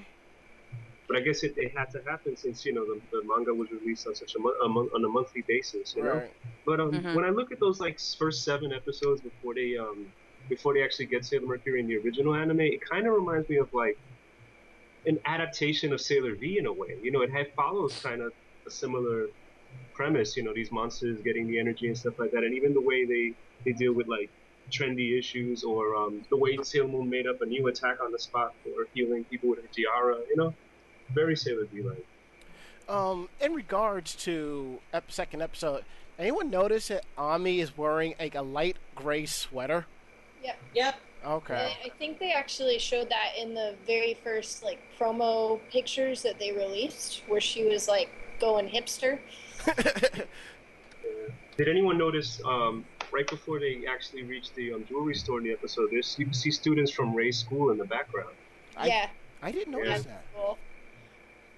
[1.07, 3.69] But I guess it, it had to happen since you know the, the manga was
[3.71, 5.95] released on such a, mo- a mon- on a monthly basis.
[5.95, 6.13] You know.
[6.13, 6.33] Right.
[6.65, 7.15] But um, Mhm.
[7.15, 10.07] when I look at those like first seven episodes before they um
[10.49, 13.57] before they actually get Sailor Mercury in the original anime, it kind of reminds me
[13.57, 13.97] of like
[15.05, 16.97] an adaptation of Sailor V in a way.
[17.01, 18.33] You know, it had follows kind of
[18.65, 19.27] a similar
[19.93, 20.35] premise.
[20.37, 23.05] You know, these monsters getting the energy and stuff like that, and even the way
[23.05, 23.33] they
[23.63, 24.29] they deal with like
[24.71, 28.19] trendy issues, or um, the way Sailor Moon made up a new attack on the
[28.19, 30.17] spot for healing people with her tiara.
[30.29, 30.53] You know,
[31.13, 32.05] very Sailor V like.
[32.87, 35.83] Um, in regards to ep- second episode,
[36.19, 39.87] anyone notice that Ami is wearing like a light gray sweater?
[40.73, 40.95] Yep.
[41.25, 41.55] Okay.
[41.55, 46.37] I I think they actually showed that in the very first like promo pictures that
[46.39, 49.19] they released, where she was like going hipster.
[51.57, 55.51] Did anyone notice um, right before they actually reached the um, jewelry store in the
[55.51, 55.89] episode?
[55.91, 58.35] There's you can see students from Rei's school in the background.
[58.77, 59.07] I- yeah,
[59.41, 60.25] I didn't notice that's that.
[60.35, 60.57] cool.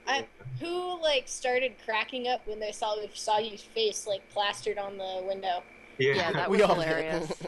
[0.08, 0.26] I,
[0.62, 5.64] who like started cracking up when they saw Usagi's face like plastered on the window?
[5.98, 7.34] Yeah, Yeah, that we was all hilarious.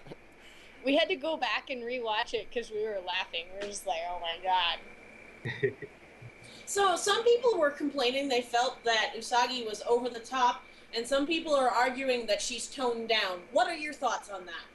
[0.86, 3.46] We had to go back and rewatch it because we were laughing.
[3.54, 5.74] We were just like, "Oh my god!"
[6.70, 10.64] So some people were complaining they felt that Usagi was over the top,
[10.96, 13.40] and some people are arguing that she's toned down.
[13.52, 14.68] What are your thoughts on that?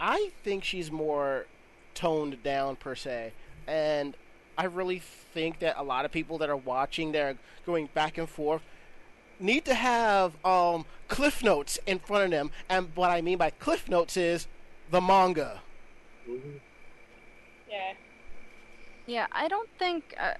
[0.00, 1.46] I think she's more
[1.94, 3.34] toned down per se,
[3.68, 4.16] and
[4.58, 8.28] I really think that a lot of people that are watching, they're going back and
[8.28, 8.62] forth,
[9.38, 12.50] need to have um, cliff notes in front of them.
[12.68, 14.48] And what I mean by cliff notes is
[14.88, 15.62] the manga.
[16.26, 16.60] Mhm.
[17.68, 17.94] Yeah,
[19.06, 20.14] Yeah, I don't think.
[20.18, 20.32] Uh,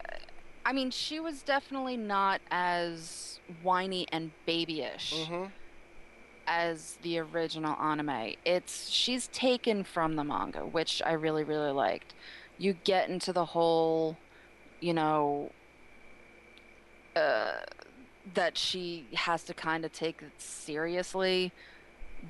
[0.65, 5.47] I mean, she was definitely not as whiny and babyish Mm-hmm.
[6.47, 8.35] as the original anime.
[8.45, 12.15] It's she's taken from the manga, which I really really liked.
[12.59, 14.21] You get into the whole,
[14.81, 15.53] you know,
[17.17, 17.53] uh,
[18.35, 21.53] that she has to kind of take it seriously,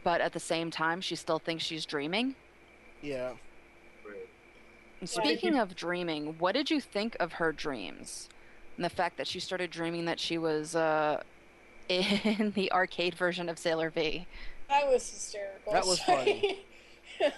[0.02, 2.34] but at the same time, she still thinks she's dreaming.
[3.02, 3.32] Yeah.
[4.04, 4.28] Right.
[5.08, 8.28] Speaking of dreaming, what did you think of her dreams?
[8.76, 11.22] And the fact that she started dreaming that she was uh,
[11.88, 14.26] in the arcade version of Sailor V.
[14.68, 15.72] that was hysterical.
[15.72, 16.64] That was Sorry.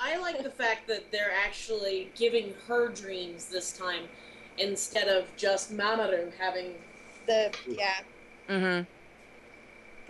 [0.00, 4.04] I like the fact that they're actually giving her dreams this time
[4.58, 6.74] instead of just Mamoru having.
[7.26, 8.00] the yeah.
[8.48, 8.84] Mm-hmm.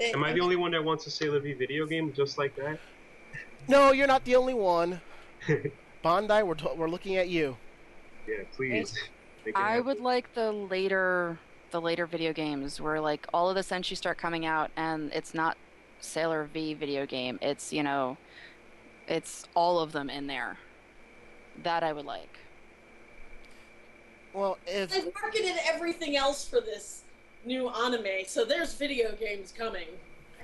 [0.01, 2.57] The, Am I the only one that wants a Sailor V video game just like
[2.57, 2.79] that?
[3.69, 5.03] No, you're not the only one.
[6.05, 7.59] Bandai, we're, t- we're looking at you.
[8.27, 8.99] Yeah, please.
[9.55, 9.85] I happen.
[9.85, 11.39] would like the later,
[11.71, 15.35] the later video games where like all of the senshi start coming out, and it's
[15.35, 15.59] not
[16.01, 17.39] Sailor V video game.
[17.43, 18.17] It's you know,
[19.07, 20.57] it's all of them in there.
[21.63, 22.39] That I would like.
[24.33, 27.03] Well, if They've marketed everything else for this
[27.45, 29.89] new anime, so there's video games coming.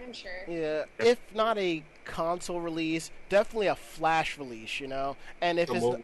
[0.03, 0.31] I'm sure.
[0.47, 5.17] yeah, if not a console release, definitely a flash release, you know.
[5.41, 6.03] And if A it's mobile-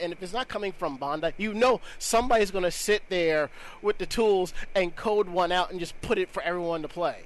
[0.00, 3.50] and if it's not coming from Bandai, you know somebody's going to sit there
[3.82, 7.24] with the tools and code one out and just put it for everyone to play.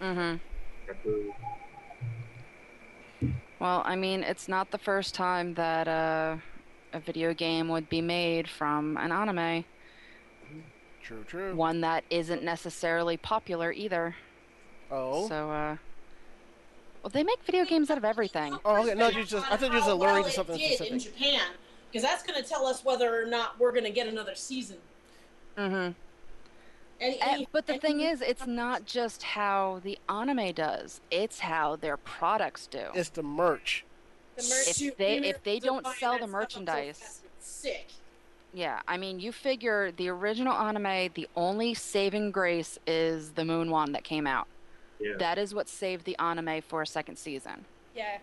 [0.00, 0.36] Mm-hmm.
[3.58, 6.36] Well, I mean, it's not the first time that uh,
[6.92, 9.64] a video game would be made from an anime.
[11.06, 11.54] True, true.
[11.54, 14.16] One that isn't necessarily popular either.
[14.90, 15.76] Oh, So, uh,
[17.02, 18.58] well, they make video games out of everything.
[18.64, 20.32] Oh, okay, no, you just- I thought you were just How alluding well to it
[20.32, 20.98] something did in.
[20.98, 21.42] Japan,
[21.92, 24.78] because that's going to tell us whether or not we're going to get another season.
[25.56, 25.92] Mm-hmm.
[26.98, 31.00] Any, Eh, any, but the any- thing is, it's not just how the anime does;
[31.12, 32.86] it's how their products do.
[32.94, 33.84] it's the merch.
[34.36, 34.80] The merch.
[34.82, 37.90] If they- if they don't sell the stuff up so merchandise- sick.
[38.56, 43.70] Yeah, I mean, you figure the original anime, the only saving grace is the Moon
[43.70, 44.48] Wand that came out.
[44.98, 45.12] Yeah.
[45.18, 47.66] That is what saved the anime for a second season.
[47.94, 48.16] Yeah.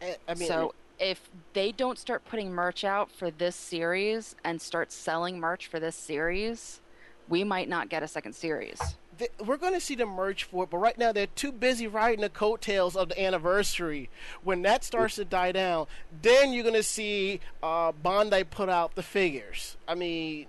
[0.00, 4.58] Eh, I mean, so if they don't start putting merch out for this series and
[4.58, 6.80] start selling merch for this series,
[7.28, 8.80] we might not get a second series.
[9.18, 11.86] Th- we're going to see the merch for it, but right now they're too busy
[11.86, 14.10] riding the coattails of the anniversary.
[14.42, 15.86] When that starts to die down,
[16.22, 19.76] then you're going to see uh, Bandai put out the figures.
[19.88, 20.46] I mean,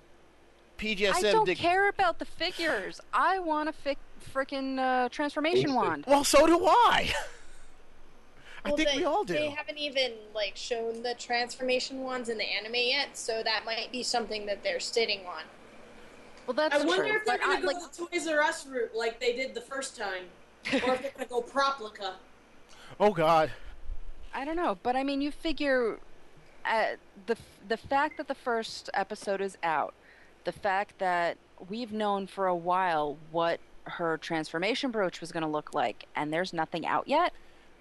[0.78, 1.58] PGSM I don't did.
[1.58, 3.00] care about the figures.
[3.14, 3.98] I want a fi-
[4.34, 6.06] freaking uh, transformation wand.
[6.08, 7.14] Well, so do I.
[8.66, 9.34] I Well, think they, we all do.
[9.36, 13.92] They haven't even like shown the transformation wands in the anime yet, so that might
[13.92, 15.44] be something that they're sitting on.
[16.46, 17.16] Well, that's I wonder true.
[17.16, 19.62] if they're going to go like, the Toys R Us route like they did the
[19.62, 20.24] first time,
[20.72, 22.14] or if they're going to go Proplica.
[22.98, 23.52] Oh God.
[24.34, 25.98] I don't know, but I mean, you figure
[26.66, 26.92] uh,
[27.26, 27.36] the
[27.68, 29.94] the fact that the first episode is out,
[30.46, 31.38] the fact that
[31.70, 36.32] we've known for a while what her transformation brooch was going to look like, and
[36.32, 37.34] there's nothing out yet.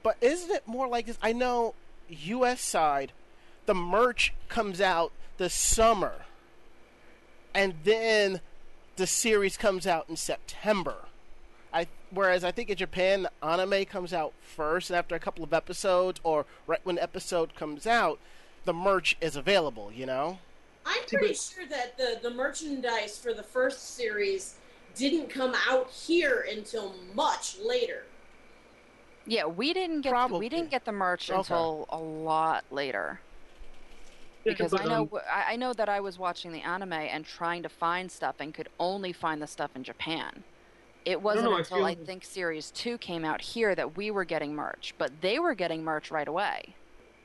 [0.02, 1.18] But isn't it more like this?
[1.22, 1.74] I know
[2.08, 2.60] U.S.
[2.60, 3.12] side,
[3.66, 6.24] the merch comes out the summer,
[7.54, 8.40] and then
[8.96, 10.96] the series comes out in September.
[11.72, 15.42] I whereas I think in Japan the anime comes out first, and after a couple
[15.44, 18.18] of episodes, or right when the episode comes out,
[18.64, 19.90] the merch is available.
[19.92, 20.38] You know.
[20.86, 24.56] I'm pretty sure that the, the merchandise for the first series
[24.94, 28.04] didn't come out here until much later.
[29.26, 30.40] Yeah, we didn't get Probably.
[30.40, 31.38] we didn't get the merch Okay.
[31.38, 33.20] until a lot later.
[34.44, 37.68] Because I know I I know that I was watching the anime and trying to
[37.68, 40.44] find stuff and could only find the stuff in Japan.
[41.04, 44.10] It wasn't no, I until I feel- think series two came out here that we
[44.10, 46.74] were getting merch, but they were getting merch right away.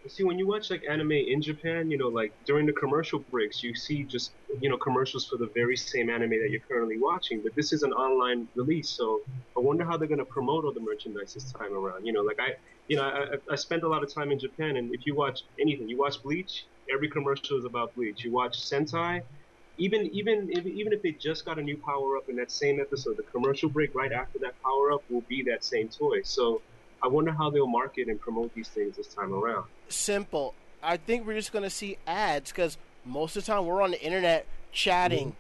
[0.08, 3.62] See, when you watch like anime in Japan, you know, like during the commercial breaks,
[3.62, 7.42] you see just you know commercials for the very same anime that you're currently watching.
[7.42, 9.22] But this is an online release, so
[9.58, 12.06] I wonder how they're gonna promote all the merchandise this time around.
[12.06, 12.56] You know, like I,
[12.88, 15.16] you know, I, I- I spent a lot of time in Japan, and if you
[15.16, 18.24] watch anything, you watch Bleach, every commercial is about Bleach.
[18.24, 19.22] You watch Sentai,
[19.78, 22.80] even even if, even if they just got a new power up in that same
[22.80, 26.22] episode, the commercial break right after that power up will be that same toy.
[26.24, 26.62] So
[27.02, 29.66] I wonder how they'll market and promote these things this time around.
[29.88, 30.54] Simple.
[30.84, 34.02] I think we're just gonna see ads because most of the time we're on the
[34.02, 35.36] internet chatting,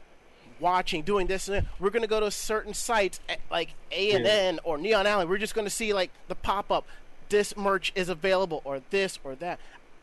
[0.59, 1.65] watching, doing this and that.
[1.79, 5.25] We're gonna go to certain sites eh, like A and N or Neon Alley.
[5.25, 6.85] We're just gonna see like the pop up.
[7.27, 9.59] This merch is available, or this or that.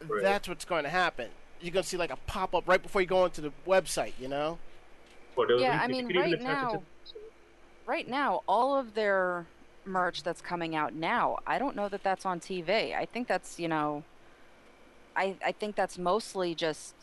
[0.06, 0.22] Right.
[0.22, 1.28] That's what's going to happen.
[1.60, 4.12] You're gonna see like a pop up right before you go into the website.
[4.20, 4.58] You know.
[5.58, 6.82] Yeah, I mean, right now-
[7.86, 9.46] Right now, all of their
[9.84, 12.94] merch that's coming out now, I don't know that that's on TV.
[12.96, 14.02] I think that's, you know,
[15.14, 16.94] I I think that's mostly just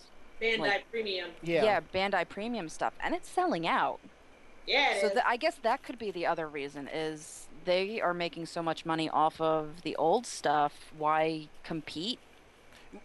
[0.42, 1.32] Bandai Like- Premium.
[1.42, 1.64] Yeah.
[1.64, 4.00] yeah, Bandai premium stuff and it's selling out.
[4.68, 5.14] Yeah, it So is.
[5.14, 8.86] th- I guess that could be the other reason is they are making so much
[8.86, 10.92] money off of the old stuff.
[10.98, 12.20] Why compete?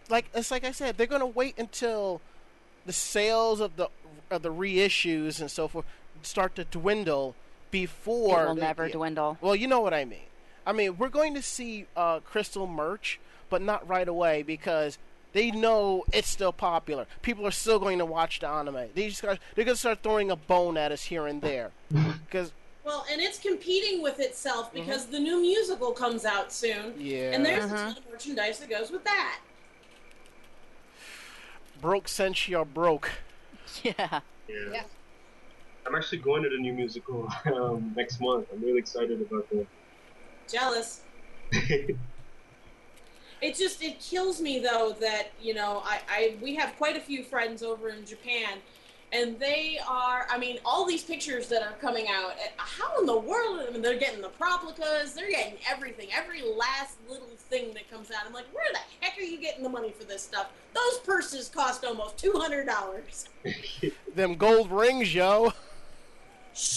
[0.09, 2.21] Like it's like I said, they're gonna wait until
[2.85, 3.89] the sales of the
[4.31, 5.85] of the reissues and so forth
[6.21, 7.35] start to dwindle
[7.71, 8.93] before it will never yeah.
[8.93, 9.37] dwindle.
[9.41, 10.19] Well, you know what I mean.
[10.65, 13.19] I mean, we're going to see uh, Crystal merch,
[13.49, 14.97] but not right away because
[15.33, 17.05] they know it's still popular.
[17.21, 18.89] People are still going to watch the anime.
[18.93, 21.71] They just got, they're going to start throwing a bone at us here and there
[22.25, 22.51] because
[22.85, 26.93] well, and it's competing with itself because the new musical comes out soon.
[26.97, 29.39] yeah, And there's a ton of merchandise that goes with that.
[31.81, 33.11] Broke since you're broke.
[33.83, 33.93] Yeah.
[34.47, 34.55] Yeah.
[34.73, 34.83] Yeah.
[35.85, 38.47] I'm actually going to the new musical um, next month.
[38.51, 39.67] I'm really excited about that.
[40.47, 41.01] Jealous.
[43.41, 46.99] It just it kills me though that you know I, I we have quite a
[46.99, 48.57] few friends over in Japan,
[49.11, 52.31] and they are I mean all these pictures that are coming out.
[52.33, 53.61] eh, How in the world?
[53.67, 58.11] I mean, they're getting the proplicas, they're getting everything, every last little thing that comes
[58.11, 58.21] out.
[58.27, 60.51] I'm like, where the heck are you getting the money for this stuff?
[60.73, 63.27] Those purses cost almost two hundred dollars.
[64.15, 65.53] Them gold rings, yo.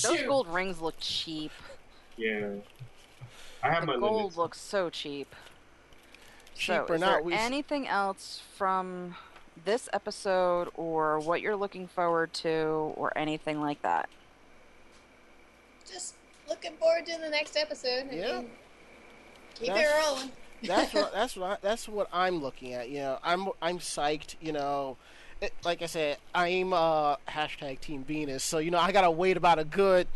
[0.02, 1.50] Those gold rings look cheap.
[2.16, 2.50] yeah.
[3.64, 4.36] I have The my gold limits.
[4.36, 5.34] looks so cheap.
[6.56, 9.14] Cheap so, or is not, there we- anything else from
[9.64, 14.08] this episode or what you're looking forward to or anything like that?
[15.90, 16.14] Just
[16.48, 18.08] looking forward to the next episode.
[18.10, 18.32] I Yeah.
[18.40, 18.50] mean,
[19.54, 20.32] keep That's- it rolling.
[20.64, 22.88] that's what that's what I, that's what I'm looking at.
[22.88, 24.36] You know, I'm I'm psyched.
[24.40, 24.96] You know,
[25.40, 28.42] it, like I said, I'm uh, hashtag Team Venus.
[28.44, 30.06] So you know, I gotta wait about a good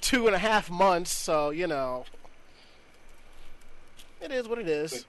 [0.00, 1.12] two and a half months.
[1.12, 2.04] So you know,
[4.20, 5.06] it is what it is.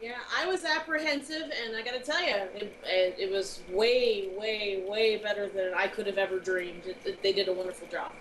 [0.00, 4.84] Yeah, I was apprehensive, and I gotta tell you, it, it, it was way, way,
[4.86, 6.82] way better than I could have ever dreamed.
[6.86, 8.12] It, it- they did a wonderful job.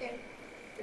[0.00, 0.10] Yeah,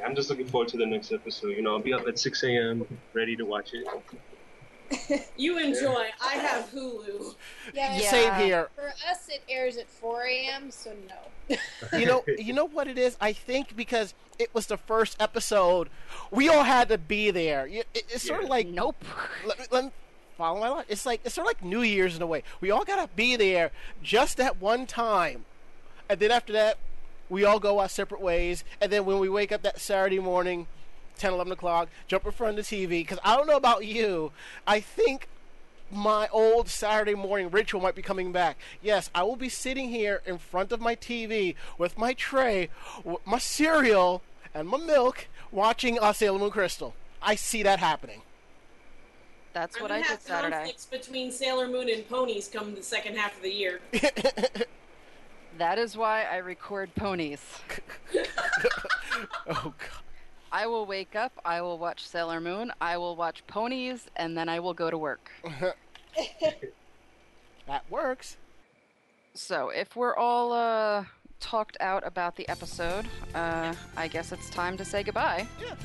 [0.05, 1.49] I'm just looking forward to the next episode.
[1.49, 2.85] You know, I'll be up at 6 a.m.
[3.13, 3.85] ready to watch it.
[5.37, 6.09] You enjoy.
[6.23, 7.35] I have Hulu.
[7.73, 8.11] Yeah, Yeah.
[8.11, 8.69] Same here.
[8.75, 11.57] For us, it airs at 4 a.m., so no.
[11.97, 13.17] You know, you know what it is.
[13.19, 15.89] I think because it was the first episode,
[16.31, 17.65] we all had to be there.
[17.65, 19.03] You- It, it's sort of like Nope.
[19.47, 19.91] let me, let me
[20.33, 20.85] follow my line.
[20.87, 22.43] It's like it's sort of like New Year's in a way.
[22.61, 23.71] We all gotta be there
[24.01, 25.45] just at one time,
[26.09, 26.77] and then after that,
[27.29, 28.63] we all go our separate ways.
[28.81, 30.67] And then when we wake up that Saturday morning,
[31.17, 32.89] 10, 11 o'clock, jump in front of the TV.
[33.01, 34.31] Because I don't know about you,
[34.67, 35.27] I think
[35.91, 38.57] my old Saturday morning ritual might be coming back.
[38.81, 42.69] Yes, I will be sitting here in front of my TV with my tray,
[43.03, 44.21] with my cereal,
[44.53, 46.95] and my milk, watching uh, Sailor Moon Crystal.
[47.21, 48.21] I see that happening.
[49.53, 50.55] That's I'm what gonna I did have Saturday.
[50.55, 53.79] conflicts between Sailor Moon and ponies come the second half of the year.
[55.59, 57.39] That is why I record ponies.
[59.47, 60.01] oh God.
[60.51, 64.49] I will wake up, I will watch Sailor Moon, I will watch ponies, and then
[64.49, 65.31] I will go to work.
[67.65, 68.35] That works.
[69.35, 71.05] So, if we're all uh,
[71.39, 75.47] talked out about the episode, uh, I guess it's time to say goodbye.
[75.61, 75.75] Yeah.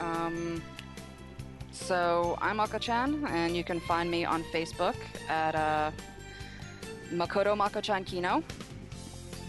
[0.00, 0.62] Um,
[1.72, 4.94] so I'm Mako-chan, and you can find me on Facebook
[5.28, 5.90] at uh,
[7.12, 8.42] Makoto Mako-chan Kino,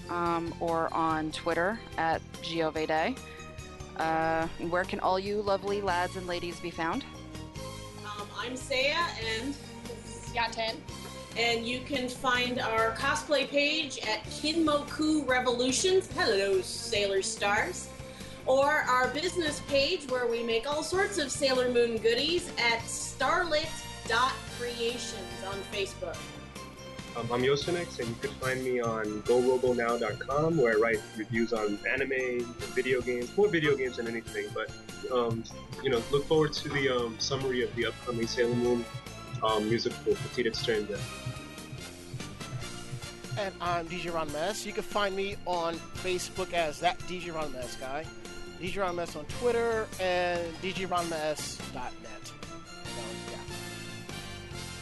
[0.09, 3.17] um, or on Twitter at Giovede.
[3.97, 7.03] Uh, where can all you lovely lads and ladies be found?
[8.05, 9.05] Um, I'm Saya,
[9.37, 9.55] and
[10.33, 10.75] Yaten.
[11.37, 16.09] and you can find our cosplay page at Kinmoku Revolutions.
[16.15, 17.89] Hello, Sailor Stars.
[18.45, 25.43] Or our business page where we make all sorts of Sailor Moon goodies at starlit.creations
[25.47, 26.17] on Facebook.
[27.15, 31.77] Um, I'm Yosinix, and you can find me on GoRoboNow.com, where I write reviews on
[31.87, 34.47] anime, video games, more video games than anything.
[34.53, 34.71] But
[35.11, 35.43] um,
[35.83, 38.83] you know, look forward to the um, summary of the upcoming Sailor Moon
[39.43, 40.99] um, musical Petite Étrangère.
[43.37, 44.65] And I'm DJ Ron Mess.
[44.65, 48.05] You can find me on Facebook as that DJ Ron Mess guy.
[48.63, 50.41] DJ Ron on Twitter and.
[50.61, 50.71] So,
[51.73, 53.37] yeah.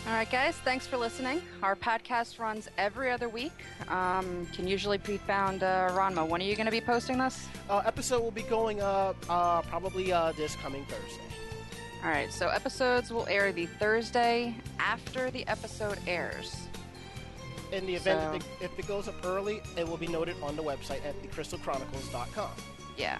[0.06, 1.42] All right, guys, thanks for listening.
[1.64, 3.54] Our podcast runs every other week.
[3.88, 6.28] Um, can usually be found, uh, Ranma.
[6.28, 7.48] When are you going to be posting this?
[7.72, 11.24] Uh, episode will be going up uh, probably uh, this coming Thursday.
[12.04, 16.56] All right, so episodes will air the Thursday after the episode airs.
[17.72, 20.36] In the event So- that it, if it goes up early, it will be noted
[20.44, 22.52] on the website at thecrystalchronicles.com.
[22.98, 23.20] Yeah.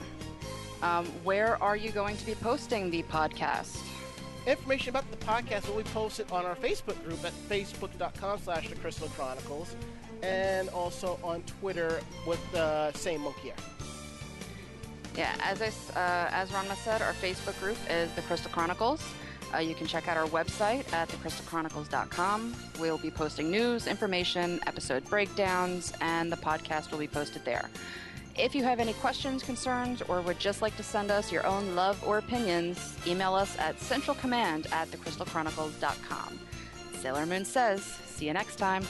[0.82, 3.78] Um, where are you going to be posting the podcast?
[4.48, 8.76] Information about the podcast will be posted on our Facebook group at facebook.com slash the
[8.76, 9.76] Crystal Chronicles
[10.24, 13.54] and also on Twitter with the same monkey.
[15.16, 19.04] Yeah, as I, uh, as Ranma said, our Facebook group is the Crystal Chronicles.
[19.54, 22.56] Uh, you can check out our website at thecrystalchronicles.com.
[22.80, 27.70] We'll be posting news, information, episode breakdowns, and the podcast will be posted there.
[28.38, 31.76] If you have any questions, concerns, or would just like to send us your own
[31.76, 36.40] love or opinions, email us at centralcommand at thecrystalchronicles.com.
[36.94, 38.84] Sailor Moon says, see you next time.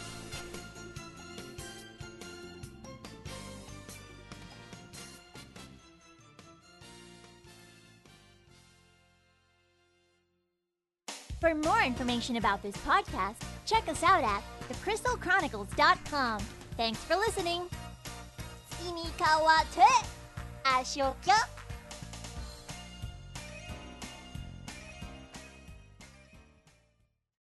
[11.39, 16.39] For more information about this podcast, check us out at thecrystalchronicles.com.
[16.77, 17.63] Thanks for listening.
[18.85, 19.81] 耳変わって、
[20.63, 21.35] あしょきゃ